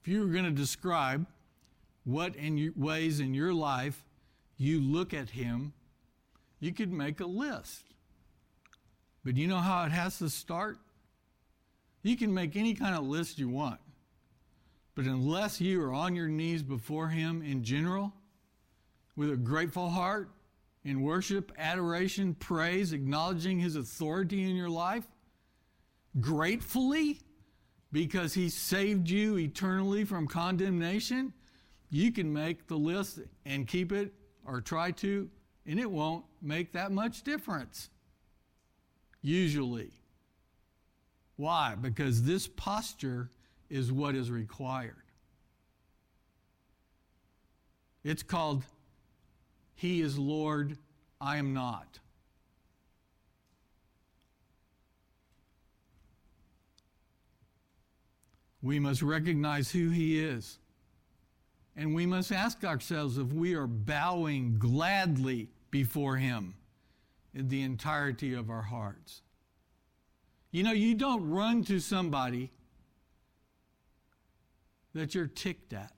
If 0.00 0.08
you 0.08 0.20
were 0.20 0.32
going 0.32 0.44
to 0.44 0.50
describe 0.50 1.26
what 2.04 2.36
in 2.36 2.72
ways 2.76 3.20
in 3.20 3.34
your 3.34 3.52
life 3.52 4.02
you 4.56 4.80
look 4.80 5.12
at 5.14 5.30
him, 5.30 5.72
you 6.58 6.72
could 6.72 6.92
make 6.92 7.20
a 7.20 7.26
list. 7.26 7.84
But 9.24 9.36
you 9.36 9.46
know 9.46 9.58
how 9.58 9.84
it 9.84 9.92
has 9.92 10.18
to 10.18 10.30
start? 10.30 10.78
You 12.02 12.16
can 12.16 12.32
make 12.32 12.56
any 12.56 12.74
kind 12.74 12.94
of 12.94 13.06
list 13.06 13.38
you 13.38 13.48
want. 13.48 13.80
But 14.94 15.04
unless 15.04 15.60
you 15.60 15.82
are 15.82 15.92
on 15.92 16.14
your 16.14 16.28
knees 16.28 16.62
before 16.62 17.08
him 17.08 17.42
in 17.42 17.62
general, 17.62 18.12
with 19.20 19.30
a 19.30 19.36
grateful 19.36 19.90
heart, 19.90 20.30
in 20.82 21.02
worship, 21.02 21.52
adoration, 21.58 22.32
praise, 22.32 22.94
acknowledging 22.94 23.58
his 23.58 23.76
authority 23.76 24.48
in 24.48 24.56
your 24.56 24.70
life, 24.70 25.04
gratefully, 26.20 27.20
because 27.92 28.32
he 28.32 28.48
saved 28.48 29.10
you 29.10 29.36
eternally 29.36 30.04
from 30.06 30.26
condemnation, 30.26 31.34
you 31.90 32.10
can 32.10 32.32
make 32.32 32.66
the 32.66 32.78
list 32.78 33.18
and 33.44 33.68
keep 33.68 33.92
it 33.92 34.14
or 34.46 34.62
try 34.62 34.90
to, 34.90 35.28
and 35.66 35.78
it 35.78 35.90
won't 35.90 36.24
make 36.40 36.72
that 36.72 36.90
much 36.90 37.22
difference. 37.22 37.90
Usually. 39.20 39.90
Why? 41.36 41.74
Because 41.78 42.22
this 42.22 42.48
posture 42.48 43.28
is 43.68 43.92
what 43.92 44.14
is 44.14 44.30
required. 44.30 44.96
It's 48.02 48.22
called 48.22 48.64
He 49.80 50.02
is 50.02 50.18
Lord, 50.18 50.76
I 51.22 51.38
am 51.38 51.54
not. 51.54 52.00
We 58.60 58.78
must 58.78 59.00
recognize 59.00 59.70
who 59.70 59.88
He 59.88 60.22
is. 60.22 60.58
And 61.74 61.94
we 61.94 62.04
must 62.04 62.30
ask 62.30 62.62
ourselves 62.62 63.16
if 63.16 63.32
we 63.32 63.54
are 63.54 63.66
bowing 63.66 64.58
gladly 64.58 65.48
before 65.70 66.16
Him 66.18 66.56
in 67.32 67.48
the 67.48 67.62
entirety 67.62 68.34
of 68.34 68.50
our 68.50 68.60
hearts. 68.60 69.22
You 70.50 70.62
know, 70.62 70.72
you 70.72 70.94
don't 70.94 71.26
run 71.30 71.64
to 71.64 71.80
somebody 71.80 72.50
that 74.92 75.14
you're 75.14 75.26
ticked 75.26 75.72
at. 75.72 75.94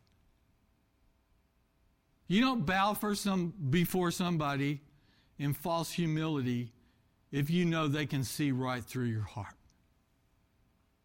You 2.33 2.41
don't 2.41 2.65
bow 2.65 2.95
for 2.95 3.15
some 3.15 3.53
before 3.69 4.11
somebody 4.11 4.81
in 5.39 5.53
false 5.53 5.93
humility 5.93 6.73
if 7.31 7.51
you 7.51 7.67
know 7.67 7.89
they 7.89 8.07
can 8.07 8.25
see 8.25 8.53
right 8.53 8.83
through 8.83 9.09
your 9.09 9.25
heart. 9.25 9.55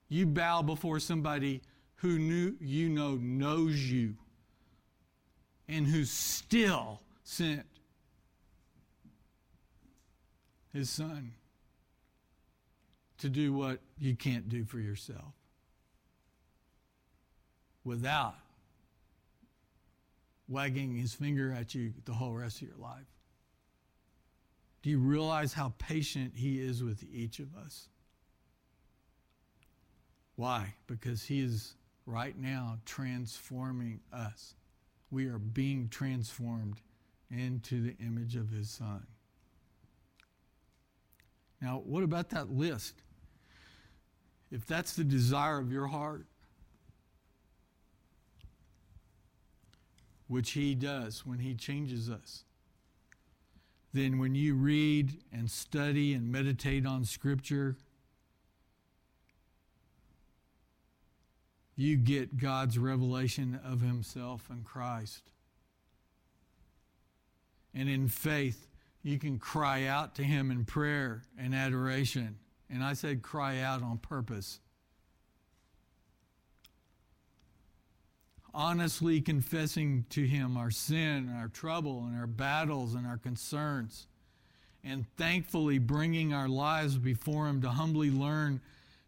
You 0.07 0.25
bow 0.25 0.61
before 0.61 1.01
somebody 1.01 1.63
who 1.95 2.17
knew 2.17 2.55
you 2.61 2.87
know 2.87 3.15
knows 3.15 3.75
you 3.75 4.15
and 5.67 5.85
who 5.85 6.05
still 6.05 7.01
sent 7.25 7.65
his 10.71 10.89
son 10.89 11.33
to 13.17 13.27
do 13.27 13.51
what 13.51 13.81
you 13.99 14.15
can't 14.15 14.47
do 14.47 14.63
for 14.63 14.79
yourself 14.79 15.33
without 17.83 18.37
wagging 20.47 20.95
his 20.95 21.13
finger 21.13 21.51
at 21.51 21.75
you 21.75 21.93
the 22.05 22.13
whole 22.13 22.33
rest 22.33 22.61
of 22.61 22.67
your 22.67 22.77
life. 22.77 23.07
Do 24.81 24.89
you 24.89 24.99
realize 24.99 25.53
how 25.53 25.73
patient 25.77 26.33
he 26.35 26.61
is 26.61 26.83
with 26.83 27.03
each 27.11 27.39
of 27.39 27.55
us? 27.55 27.89
Why? 30.35 30.75
Because 30.85 31.23
he 31.23 31.41
is 31.41 31.75
right 32.05 32.37
now 32.37 32.77
transforming 32.85 33.99
us. 34.13 34.53
We 35.11 35.27
are 35.27 35.39
being 35.39 35.89
transformed 35.89 36.79
into 37.29 37.81
the 37.81 37.95
image 38.05 38.35
of 38.35 38.49
his 38.49 38.69
son. 38.69 39.05
Now, 41.61 41.81
what 41.85 42.03
about 42.03 42.29
that 42.29 42.51
list? 42.51 43.01
If 44.51 44.65
that's 44.65 44.93
the 44.93 45.03
desire 45.03 45.59
of 45.59 45.71
your 45.71 45.87
heart, 45.87 46.25
which 50.27 50.51
He 50.51 50.75
does 50.75 51.25
when 51.25 51.39
He 51.39 51.53
changes 51.53 52.09
us, 52.09 52.43
then 53.93 54.19
when 54.19 54.35
you 54.35 54.55
read 54.55 55.21
and 55.31 55.49
study 55.49 56.13
and 56.13 56.31
meditate 56.31 56.85
on 56.85 57.05
Scripture, 57.05 57.77
you 61.75 61.95
get 61.95 62.37
God's 62.37 62.77
revelation 62.77 63.59
of 63.63 63.81
Himself 63.81 64.49
and 64.49 64.65
Christ. 64.65 65.23
And 67.73 67.87
in 67.87 68.07
faith, 68.07 68.67
you 69.03 69.19
can 69.19 69.39
cry 69.39 69.85
out 69.85 70.15
to 70.15 70.23
Him 70.23 70.51
in 70.51 70.65
prayer 70.65 71.23
and 71.37 71.55
adoration 71.55 72.39
and 72.69 72.83
I 72.83 72.93
said 72.93 73.21
cry 73.21 73.59
out 73.59 73.81
on 73.81 73.97
purpose. 73.97 74.59
Honestly 78.59 79.21
confessing 79.21 80.03
to 80.09 80.25
Him 80.25 80.57
our 80.57 80.71
sin, 80.71 81.31
our 81.39 81.47
trouble, 81.47 82.05
and 82.07 82.19
our 82.19 82.25
battles 82.25 82.95
and 82.95 83.05
our 83.05 83.19
concerns. 83.19 84.07
And 84.83 85.05
thankfully 85.15 85.77
bringing 85.77 86.33
our 86.33 86.49
lives 86.49 86.97
before 86.97 87.47
Him 87.47 87.61
to 87.61 87.69
humbly 87.69 88.09
learn 88.09 88.59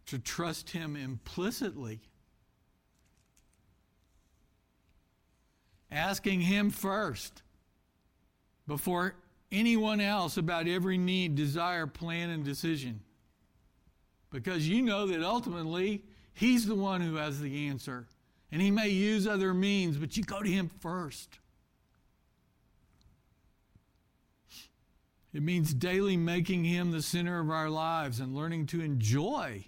to 0.06 0.20
trust 0.20 0.70
Him 0.70 0.96
implicitly. 0.96 2.00
Asking 5.92 6.42
Him 6.42 6.70
first 6.70 7.42
before 8.68 9.16
anyone 9.52 10.00
else 10.00 10.38
about 10.38 10.68
every 10.68 11.00
need, 11.00 11.34
desire, 11.34 11.88
plan, 11.88 12.30
and 12.30 12.46
decision 12.46 13.00
because 14.30 14.70
you 14.70 14.84
know 14.84 15.08
that 15.08 15.24
ultimately 15.24 16.04
He's 16.36 16.68
the 16.68 16.76
one 16.76 17.02
who 17.02 17.16
has 17.16 17.42
the 17.42 17.68
answer. 17.68 18.06
And 18.52 18.62
He 18.62 18.72
may 18.72 18.90
use 18.90 19.28
other 19.28 19.54
means, 19.54 19.98
but 19.98 20.18
you 20.18 20.24
go 20.24 20.42
to 20.42 20.50
Him 20.50 20.70
first. 20.80 21.40
It 25.34 25.44
means 25.44 25.74
daily 25.74 26.18
making 26.18 26.64
Him 26.64 26.92
the 26.92 27.02
center 27.02 27.40
of 27.40 27.50
our 27.50 27.70
lives 27.70 28.20
and 28.20 28.36
learning 28.36 28.66
to 28.68 28.82
enjoy 28.82 29.68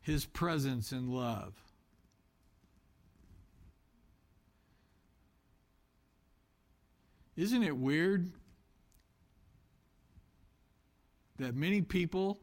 His 0.00 0.24
presence 0.24 0.92
and 0.92 1.10
love. 1.10 1.54
Isn't 7.36 7.62
it 7.62 7.76
weird 7.76 8.32
that 11.38 11.54
many 11.54 11.82
people 11.82 12.40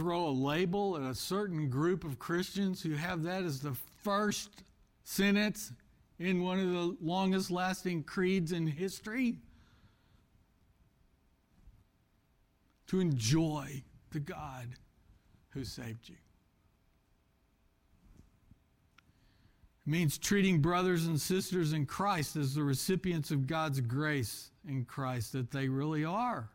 throw 0.00 0.28
a 0.28 0.30
label 0.30 0.96
at 0.96 1.02
a 1.02 1.14
certain 1.14 1.68
group 1.68 2.04
of 2.04 2.18
Christians 2.18 2.80
who 2.80 2.94
have 2.94 3.22
that 3.24 3.42
as 3.42 3.60
the 3.60 3.76
first 4.02 4.62
sentence 5.04 5.72
in 6.18 6.42
one 6.42 6.58
of 6.58 6.70
the 6.70 6.96
longest 7.02 7.50
lasting 7.50 8.04
creeds 8.04 8.52
in 8.52 8.66
history? 8.66 9.36
To 12.86 12.98
enjoy 12.98 13.82
the 14.10 14.20
God 14.20 14.68
who 15.50 15.64
saved 15.64 16.08
you. 16.08 16.16
It 19.86 19.90
means 19.90 20.16
treating 20.16 20.62
brothers 20.62 21.04
and 21.08 21.20
sisters 21.20 21.74
in 21.74 21.84
Christ 21.84 22.36
as 22.36 22.54
the 22.54 22.62
recipients 22.62 23.30
of 23.30 23.46
God's 23.46 23.82
grace 23.82 24.50
in 24.66 24.86
Christ 24.86 25.34
that 25.34 25.50
they 25.50 25.68
really 25.68 26.06
are. 26.06 26.48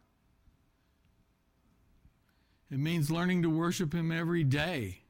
It 2.72 2.80
means 2.80 3.12
learning 3.12 3.44
to 3.44 3.50
worship 3.50 3.94
Him 3.94 4.12
every 4.12 4.44
day, 4.44 5.04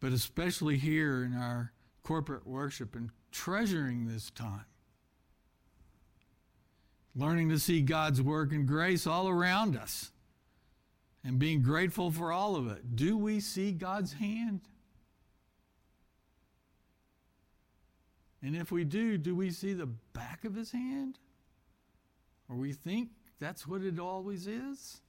but 0.00 0.12
especially 0.12 0.78
here 0.78 1.24
in 1.24 1.34
our 1.34 1.72
corporate 2.02 2.46
worship 2.46 2.94
and 2.94 3.10
treasuring 3.30 4.06
this 4.06 4.30
time. 4.30 4.64
Learning 7.16 7.48
to 7.50 7.58
see 7.58 7.80
God's 7.80 8.20
work 8.20 8.52
and 8.52 8.66
grace 8.66 9.06
all 9.06 9.28
around 9.28 9.76
us 9.76 10.10
and 11.24 11.38
being 11.38 11.62
grateful 11.62 12.10
for 12.10 12.32
all 12.32 12.56
of 12.56 12.68
it. 12.68 12.96
Do 12.96 13.16
we 13.16 13.40
see 13.40 13.72
God's 13.72 14.14
hand? 14.14 14.60
And 18.42 18.54
if 18.54 18.70
we 18.70 18.84
do, 18.84 19.16
do 19.16 19.34
we 19.34 19.50
see 19.50 19.72
the 19.72 19.88
back 20.12 20.44
of 20.44 20.54
his 20.54 20.70
hand? 20.72 21.18
Or 22.48 22.56
we 22.56 22.72
think 22.72 23.08
that's 23.40 23.66
what 23.66 23.82
it 23.82 23.98
always 23.98 24.46
is? 24.46 25.00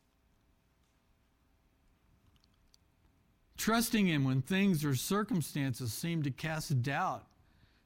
Trusting 3.65 4.05
Him 4.05 4.25
when 4.25 4.43
things 4.43 4.85
or 4.85 4.93
circumstances 4.93 5.91
seem 5.91 6.21
to 6.21 6.29
cast 6.29 6.83
doubt 6.83 7.25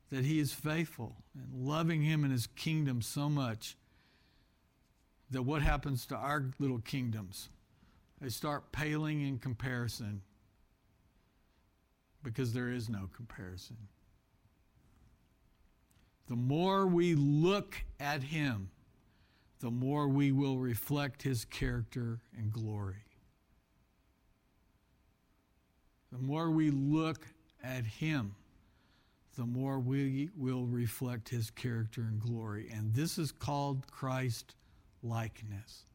that 0.09 0.25
He 0.25 0.37
is 0.37 0.51
faithful, 0.51 1.15
and 1.33 1.53
loving 1.53 2.01
Him 2.01 2.25
and 2.25 2.33
His 2.33 2.47
kingdom 2.47 3.01
so 3.01 3.29
much 3.29 3.77
that 5.31 5.43
what 5.43 5.61
happens 5.61 6.05
to 6.07 6.17
our 6.17 6.51
little 6.59 6.79
kingdoms? 6.79 7.47
They 8.19 8.27
start 8.27 8.73
paling 8.73 9.21
in 9.21 9.37
comparison 9.37 10.21
because 12.23 12.51
there 12.51 12.67
is 12.67 12.89
no 12.89 13.09
comparison. 13.15 13.77
The 16.27 16.35
more 16.35 16.87
we 16.87 17.15
look 17.15 17.77
at 18.01 18.21
Him, 18.21 18.69
the 19.61 19.71
more 19.71 20.09
we 20.09 20.33
will 20.33 20.57
reflect 20.57 21.21
His 21.21 21.45
character 21.45 22.19
and 22.37 22.51
glory 22.51 23.05
the 26.11 26.17
more 26.17 26.49
we 26.49 26.71
look 26.71 27.27
at 27.63 27.85
Him, 27.85 28.35
the 29.37 29.45
more 29.45 29.79
we 29.79 30.29
will 30.35 30.65
reflect 30.65 31.29
His 31.29 31.49
character 31.49 32.01
and 32.01 32.19
glory. 32.19 32.69
And 32.73 32.93
this 32.93 33.17
is 33.17 33.31
called 33.31 33.87
Christ 33.91 34.55
likeness. 35.03 35.85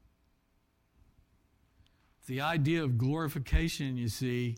The 2.27 2.41
idea 2.41 2.83
of 2.83 2.97
glorification, 2.97 3.97
you 3.97 4.09
see, 4.09 4.57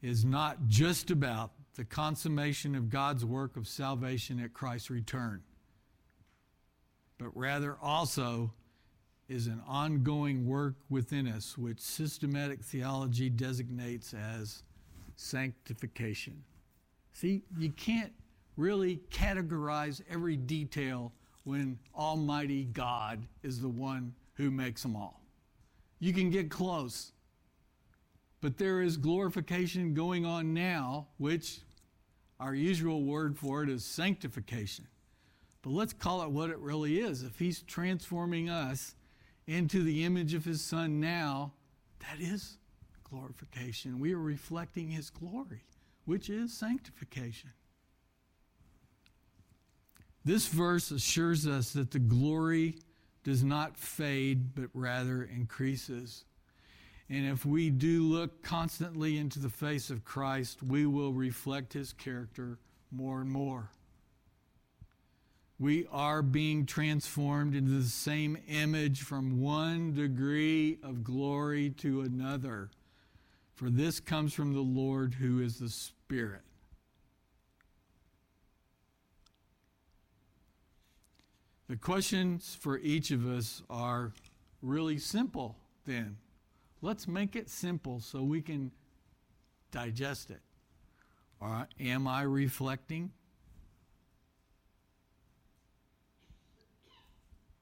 is 0.00 0.24
not 0.24 0.68
just 0.68 1.10
about 1.10 1.52
the 1.74 1.84
consummation 1.84 2.74
of 2.74 2.90
God's 2.90 3.24
work 3.24 3.56
of 3.56 3.66
salvation 3.66 4.38
at 4.38 4.52
Christ's 4.52 4.90
return, 4.90 5.42
but 7.18 7.36
rather 7.36 7.76
also 7.80 8.52
is 9.28 9.46
an 9.46 9.62
ongoing 9.66 10.46
work 10.46 10.74
within 10.90 11.26
us, 11.26 11.56
which 11.56 11.80
systematic 11.80 12.62
theology 12.62 13.30
designates 13.30 14.14
as 14.14 14.62
sanctification. 15.16 16.42
See, 17.12 17.42
you 17.58 17.70
can't 17.70 18.12
really 18.56 19.00
categorize 19.10 20.02
every 20.10 20.36
detail 20.36 21.12
when 21.44 21.78
Almighty 21.96 22.64
God 22.64 23.26
is 23.42 23.60
the 23.60 23.68
one 23.68 24.14
who 24.34 24.50
makes 24.50 24.82
them 24.82 24.96
all. 24.96 25.20
You 25.98 26.12
can 26.12 26.30
get 26.30 26.50
close. 26.50 27.12
But 28.40 28.58
there 28.58 28.82
is 28.82 28.96
glorification 28.96 29.94
going 29.94 30.26
on 30.26 30.52
now, 30.52 31.06
which 31.18 31.60
our 32.40 32.54
usual 32.54 33.04
word 33.04 33.38
for 33.38 33.62
it 33.62 33.68
is 33.68 33.84
sanctification. 33.84 34.88
But 35.62 35.70
let's 35.70 35.92
call 35.92 36.22
it 36.22 36.30
what 36.30 36.50
it 36.50 36.58
really 36.58 36.98
is. 36.98 37.22
If 37.22 37.38
He's 37.38 37.62
transforming 37.62 38.50
us 38.50 38.96
into 39.46 39.82
the 39.82 40.04
image 40.04 40.34
of 40.34 40.44
His 40.44 40.62
Son 40.62 41.00
now, 41.00 41.52
that 42.00 42.20
is 42.20 42.56
glorification. 43.04 43.98
We 43.98 44.14
are 44.14 44.18
reflecting 44.18 44.88
His 44.88 45.10
glory, 45.10 45.64
which 46.04 46.30
is 46.30 46.52
sanctification. 46.52 47.50
This 50.24 50.46
verse 50.46 50.90
assures 50.90 51.46
us 51.46 51.72
that 51.72 51.90
the 51.90 51.98
glory 51.98 52.76
does 53.24 53.42
not 53.42 53.76
fade, 53.76 54.54
but 54.54 54.68
rather 54.72 55.22
increases. 55.24 56.24
And 57.08 57.26
if 57.26 57.44
we 57.44 57.70
do 57.70 58.02
look 58.04 58.42
constantly 58.42 59.18
into 59.18 59.38
the 59.38 59.48
face 59.48 59.90
of 59.90 60.04
Christ, 60.04 60.62
we 60.62 60.86
will 60.86 61.12
reflect 61.12 61.72
his 61.72 61.92
character 61.92 62.58
more 62.90 63.20
and 63.20 63.30
more. 63.30 63.70
We 65.62 65.86
are 65.92 66.22
being 66.22 66.66
transformed 66.66 67.54
into 67.54 67.70
the 67.70 67.88
same 67.88 68.36
image 68.48 69.02
from 69.02 69.40
one 69.40 69.94
degree 69.94 70.80
of 70.82 71.04
glory 71.04 71.70
to 71.78 72.00
another. 72.00 72.70
For 73.54 73.70
this 73.70 74.00
comes 74.00 74.34
from 74.34 74.54
the 74.54 74.58
Lord 74.58 75.14
who 75.14 75.40
is 75.40 75.60
the 75.60 75.68
Spirit. 75.68 76.40
The 81.68 81.76
questions 81.76 82.58
for 82.60 82.78
each 82.78 83.12
of 83.12 83.24
us 83.24 83.62
are 83.70 84.10
really 84.62 84.98
simple 84.98 85.54
then. 85.86 86.16
Let's 86.80 87.06
make 87.06 87.36
it 87.36 87.48
simple 87.48 88.00
so 88.00 88.24
we 88.24 88.42
can 88.42 88.72
digest 89.70 90.32
it. 90.32 90.40
Or 91.38 91.68
am 91.78 92.08
I 92.08 92.22
reflecting? 92.22 93.12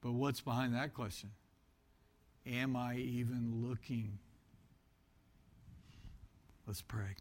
But 0.03 0.13
what's 0.13 0.41
behind 0.41 0.75
that 0.75 0.95
question? 0.95 1.31
Am 2.47 2.75
I 2.75 2.97
even 2.97 3.67
looking? 3.69 4.19
Let's 6.67 6.81
pray. 6.83 7.17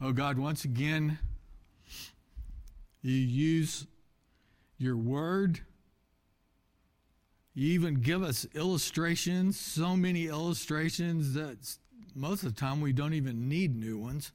Oh 0.00 0.12
God, 0.12 0.38
once 0.38 0.64
again, 0.64 1.18
you 3.02 3.12
use 3.12 3.86
your 4.78 4.96
word. 4.96 5.60
You 7.52 7.68
even 7.72 7.96
give 7.96 8.22
us 8.22 8.46
illustrations, 8.54 9.60
so 9.60 9.96
many 9.96 10.28
illustrations 10.28 11.34
that 11.34 11.58
most 12.14 12.42
of 12.44 12.54
the 12.54 12.58
time 12.60 12.80
we 12.80 12.92
don't 12.94 13.12
even 13.12 13.48
need 13.48 13.76
new 13.76 13.98
ones 13.98 14.32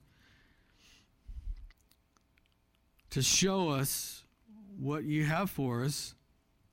to 3.09 3.23
show 3.23 3.69
us 3.69 4.24
what 4.77 5.03
you 5.03 5.25
have 5.25 5.49
for 5.49 5.83
us 5.83 6.15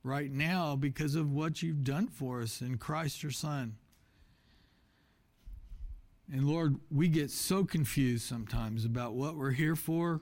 right 0.03 0.31
now 0.31 0.75
because 0.75 1.15
of 1.15 1.31
what 1.31 1.61
you've 1.61 1.83
done 1.83 2.07
for 2.07 2.41
us 2.41 2.61
in 2.61 2.77
Christ 2.77 3.23
your 3.23 3.31
Son. 3.31 3.77
And 6.31 6.47
Lord, 6.47 6.77
we 6.89 7.07
get 7.07 7.31
so 7.31 7.63
confused 7.63 8.25
sometimes 8.25 8.85
about 8.85 9.13
what 9.13 9.35
we're 9.35 9.51
here 9.51 9.75
for 9.75 10.21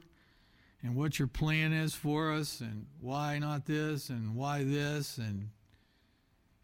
and 0.83 0.95
what 0.95 1.19
your 1.19 1.27
plan 1.27 1.73
is 1.73 1.93
for 1.93 2.31
us 2.31 2.59
and 2.59 2.85
why 2.99 3.39
not 3.39 3.65
this 3.65 4.09
and 4.09 4.35
why 4.35 4.63
this. 4.63 5.17
And 5.17 5.49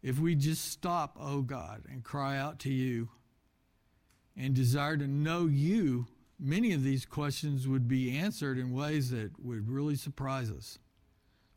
if 0.02 0.18
we 0.18 0.34
just 0.34 0.70
stop, 0.70 1.16
oh 1.20 1.42
God, 1.42 1.84
and 1.90 2.02
cry 2.02 2.36
out 2.36 2.58
to 2.60 2.70
you 2.70 3.08
and 4.36 4.54
desire 4.54 4.96
to 4.96 5.06
know 5.06 5.46
you, 5.46 6.06
many 6.38 6.72
of 6.72 6.82
these 6.82 7.04
questions 7.04 7.66
would 7.66 7.88
be 7.88 8.16
answered 8.16 8.58
in 8.58 8.72
ways 8.72 9.10
that 9.10 9.30
would 9.42 9.68
really 9.68 9.96
surprise 9.96 10.50
us. 10.50 10.78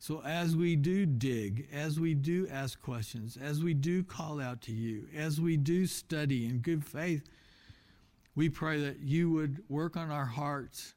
So, 0.02 0.20
as 0.24 0.56
we 0.56 0.74
do 0.74 1.06
dig, 1.06 1.68
as 1.72 2.00
we 2.00 2.14
do 2.14 2.48
ask 2.50 2.82
questions, 2.82 3.36
as 3.40 3.62
we 3.62 3.72
do 3.72 4.02
call 4.02 4.40
out 4.40 4.60
to 4.62 4.72
you, 4.72 5.06
as 5.16 5.40
we 5.40 5.56
do 5.56 5.86
study 5.86 6.44
in 6.44 6.58
good 6.58 6.84
faith, 6.84 7.22
we 8.34 8.48
pray 8.48 8.80
that 8.80 8.98
you 8.98 9.30
would 9.30 9.62
work 9.68 9.96
on 9.96 10.10
our 10.10 10.24
hearts 10.24 10.94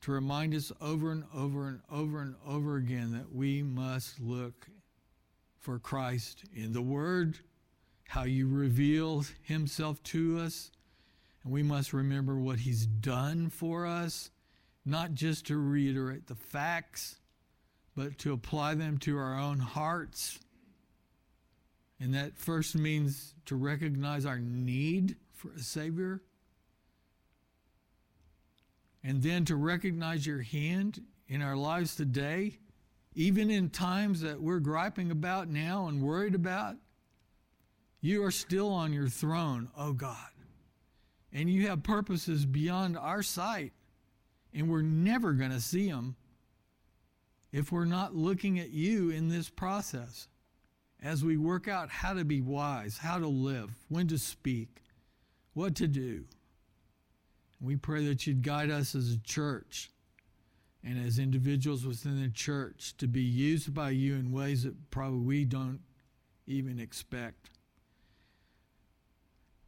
to 0.00 0.10
remind 0.10 0.52
us 0.52 0.72
over 0.80 1.12
and 1.12 1.22
over 1.32 1.68
and 1.68 1.78
over 1.92 2.20
and 2.22 2.34
over 2.44 2.74
again 2.74 3.12
that 3.12 3.32
we 3.32 3.62
must 3.62 4.18
look 4.18 4.66
for 5.60 5.78
Christ 5.78 6.42
in 6.52 6.72
the 6.72 6.82
Word, 6.82 7.38
how 8.08 8.24
you 8.24 8.48
reveal 8.48 9.24
Himself 9.42 10.02
to 10.02 10.40
us, 10.40 10.72
and 11.44 11.52
we 11.52 11.62
must 11.62 11.92
remember 11.92 12.36
what 12.36 12.58
He's 12.58 12.84
done 12.84 13.48
for 13.48 13.86
us, 13.86 14.32
not 14.84 15.14
just 15.14 15.46
to 15.46 15.56
reiterate 15.56 16.26
the 16.26 16.34
facts, 16.34 17.20
but 17.96 18.18
to 18.18 18.32
apply 18.32 18.74
them 18.74 18.98
to 18.98 19.16
our 19.16 19.38
own 19.38 19.58
hearts. 19.58 20.38
And 22.00 22.14
that 22.14 22.36
first 22.36 22.74
means 22.74 23.34
to 23.46 23.56
recognize 23.56 24.26
our 24.26 24.38
need 24.38 25.16
for 25.34 25.50
a 25.52 25.60
Savior 25.60 26.22
and 29.04 29.22
then 29.22 29.44
to 29.46 29.56
recognize 29.56 30.26
your 30.26 30.42
hand 30.42 31.02
in 31.28 31.42
our 31.42 31.56
lives 31.56 31.96
today, 31.96 32.58
even 33.14 33.50
in 33.50 33.68
times 33.68 34.20
that 34.20 34.40
we're 34.40 34.60
griping 34.60 35.10
about 35.10 35.48
now 35.48 35.86
and 35.88 36.02
worried 36.02 36.34
about, 36.34 36.76
you 38.00 38.24
are 38.24 38.30
still 38.30 38.68
on 38.68 38.92
your 38.92 39.08
throne, 39.08 39.68
oh 39.76 39.92
God. 39.92 40.16
And 41.32 41.50
you 41.50 41.68
have 41.68 41.82
purposes 41.82 42.44
beyond 42.44 42.96
our 42.96 43.22
sight, 43.22 43.72
and 44.52 44.68
we're 44.68 44.82
never 44.82 45.32
going 45.32 45.50
to 45.50 45.60
see 45.60 45.90
them 45.90 46.16
if 47.52 47.70
we're 47.70 47.84
not 47.84 48.16
looking 48.16 48.58
at 48.58 48.70
you 48.70 49.10
in 49.10 49.28
this 49.28 49.50
process 49.50 50.26
as 51.02 51.24
we 51.24 51.36
work 51.36 51.68
out 51.68 51.90
how 51.90 52.14
to 52.14 52.24
be 52.24 52.40
wise, 52.40 52.98
how 52.98 53.18
to 53.18 53.26
live, 53.26 53.76
when 53.88 54.08
to 54.08 54.18
speak, 54.18 54.82
what 55.52 55.74
to 55.74 55.86
do. 55.86 56.24
We 57.60 57.76
pray 57.76 58.06
that 58.06 58.26
you'd 58.26 58.42
guide 58.42 58.70
us 58.70 58.94
as 58.94 59.12
a 59.12 59.18
church 59.18 59.90
and 60.82 61.04
as 61.04 61.18
individuals 61.18 61.84
within 61.84 62.20
the 62.20 62.30
church 62.30 62.96
to 62.96 63.06
be 63.06 63.22
used 63.22 63.72
by 63.74 63.90
you 63.90 64.14
in 64.14 64.32
ways 64.32 64.64
that 64.64 64.90
probably 64.90 65.20
we 65.20 65.44
don't 65.44 65.80
even 66.46 66.80
expect. 66.80 67.50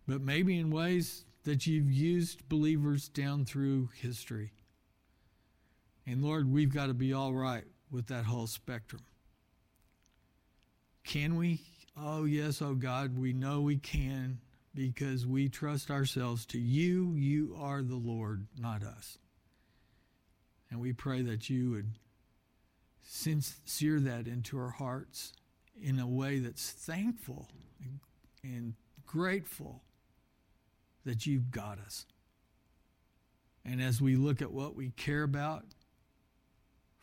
But 0.09 0.23
maybe 0.23 0.59
in 0.59 0.71
ways 0.71 1.25
that 1.45 1.67
you've 1.67 1.91
used 1.91 2.49
believers 2.49 3.09
down 3.09 3.45
through 3.45 3.91
history. 3.95 4.53
And 6.07 6.23
Lord, 6.23 6.51
we've 6.51 6.73
got 6.73 6.87
to 6.87 6.95
be 6.95 7.13
all 7.13 7.33
right 7.33 7.65
with 7.91 8.07
that 8.09 8.25
whole 8.25 8.47
spectrum. 8.47 9.03
Can 11.05 11.37
we? 11.37 11.61
Oh, 11.97 12.25
yes, 12.25 12.61
oh 12.61 12.75
God, 12.75 13.17
we 13.17 13.33
know 13.33 13.61
we 13.61 13.77
can 13.77 14.41
because 14.75 15.27
we 15.27 15.49
trust 15.49 15.91
ourselves 15.91 16.45
to 16.47 16.59
you. 16.59 17.15
You 17.15 17.57
are 17.59 17.83
the 17.83 17.95
Lord, 17.97 18.47
not 18.59 18.83
us. 18.83 19.19
And 20.71 20.81
we 20.81 20.93
pray 20.93 21.23
that 21.23 21.49
you 21.49 21.71
would 21.71 21.93
sear 23.03 24.01
that 24.01 24.27
into 24.27 24.59
our 24.59 24.71
hearts 24.71 25.33
in 25.81 26.01
a 26.01 26.07
way 26.07 26.39
that's 26.39 26.71
thankful 26.71 27.49
and 28.43 28.75
grateful 29.07 29.83
that 31.05 31.27
you've 31.27 31.51
got 31.51 31.79
us. 31.79 32.07
And 33.65 33.81
as 33.81 34.01
we 34.01 34.17
look 34.17 34.43
at 34.43 34.53
what 34.53 34.75
we 34.75 34.91
care 34.91 35.23
about, 35.23 35.65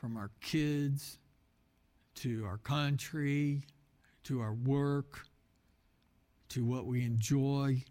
from 0.02 0.18
our 0.18 0.32
kids 0.41 1.20
to 2.16 2.43
our 2.45 2.58
country 2.58 3.62
to 4.24 4.41
our 4.41 4.54
work 4.54 5.28
to 6.49 6.66
what 6.66 6.86
we 6.86 7.04
enjoy. 7.04 7.84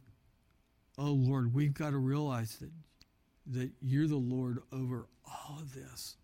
Oh 0.98 1.12
Lord, 1.12 1.54
we've 1.54 1.74
got 1.74 1.90
to 1.90 1.98
realize 1.98 2.56
that, 2.56 2.70
that 3.46 3.70
you're 3.80 4.06
the 4.06 4.16
Lord 4.16 4.58
over 4.72 5.06
all 5.24 5.58
of 5.60 5.74
this. 5.74 6.16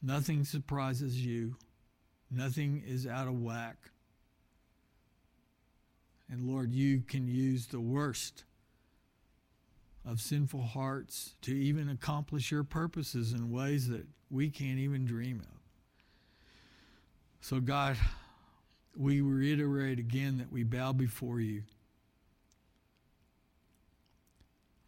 Nothing 0.00 0.44
surprises 0.44 1.24
you, 1.24 1.56
nothing 2.30 2.82
is 2.86 3.06
out 3.06 3.28
of 3.28 3.40
whack. 3.40 3.76
And 6.30 6.48
Lord, 6.48 6.72
you 6.72 7.02
can 7.02 7.28
use 7.28 7.66
the 7.66 7.80
worst 7.80 8.44
of 10.04 10.20
sinful 10.20 10.62
hearts 10.62 11.36
to 11.42 11.52
even 11.52 11.88
accomplish 11.88 12.50
your 12.50 12.64
purposes 12.64 13.32
in 13.32 13.50
ways 13.50 13.88
that 13.88 14.06
we 14.30 14.50
can't 14.50 14.78
even 14.78 15.04
dream 15.04 15.40
of. 15.40 15.60
So, 17.40 17.60
God, 17.60 17.96
we 18.96 19.20
reiterate 19.20 19.98
again 19.98 20.38
that 20.38 20.52
we 20.52 20.64
bow 20.64 20.92
before 20.92 21.40
you. 21.40 21.62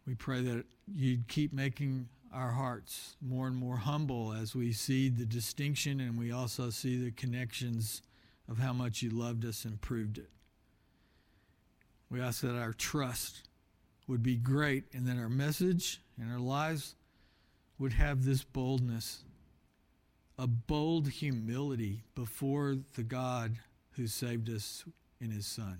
We 0.05 0.15
pray 0.15 0.41
that 0.41 0.65
you'd 0.93 1.27
keep 1.27 1.51
making 1.51 2.09
our 2.33 2.51
hearts 2.51 3.15
more 3.21 3.47
and 3.47 3.55
more 3.55 3.77
humble 3.77 4.33
as 4.33 4.55
we 4.55 4.73
see 4.73 5.09
the 5.09 5.25
distinction 5.25 5.99
and 5.99 6.19
we 6.19 6.31
also 6.31 6.69
see 6.69 7.01
the 7.01 7.11
connections 7.11 8.01
of 8.49 8.59
how 8.59 8.73
much 8.73 9.01
you 9.01 9.09
loved 9.09 9.45
us 9.45 9.65
and 9.65 9.79
proved 9.81 10.17
it. 10.17 10.29
We 12.09 12.21
ask 12.21 12.41
that 12.41 12.55
our 12.55 12.73
trust 12.73 13.47
would 14.07 14.23
be 14.23 14.35
great 14.35 14.85
and 14.93 15.07
that 15.07 15.17
our 15.17 15.29
message 15.29 16.01
and 16.19 16.31
our 16.31 16.39
lives 16.39 16.95
would 17.79 17.93
have 17.93 18.23
this 18.23 18.43
boldness, 18.43 19.23
a 20.37 20.47
bold 20.47 21.09
humility 21.09 22.03
before 22.13 22.77
the 22.95 23.03
God 23.03 23.57
who 23.91 24.07
saved 24.07 24.49
us 24.49 24.85
in 25.19 25.31
his 25.31 25.45
Son. 25.45 25.79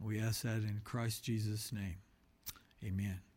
We 0.00 0.20
ask 0.20 0.42
that 0.42 0.62
in 0.62 0.80
Christ 0.84 1.24
Jesus' 1.24 1.72
name. 1.72 1.96
Amen. 2.84 3.27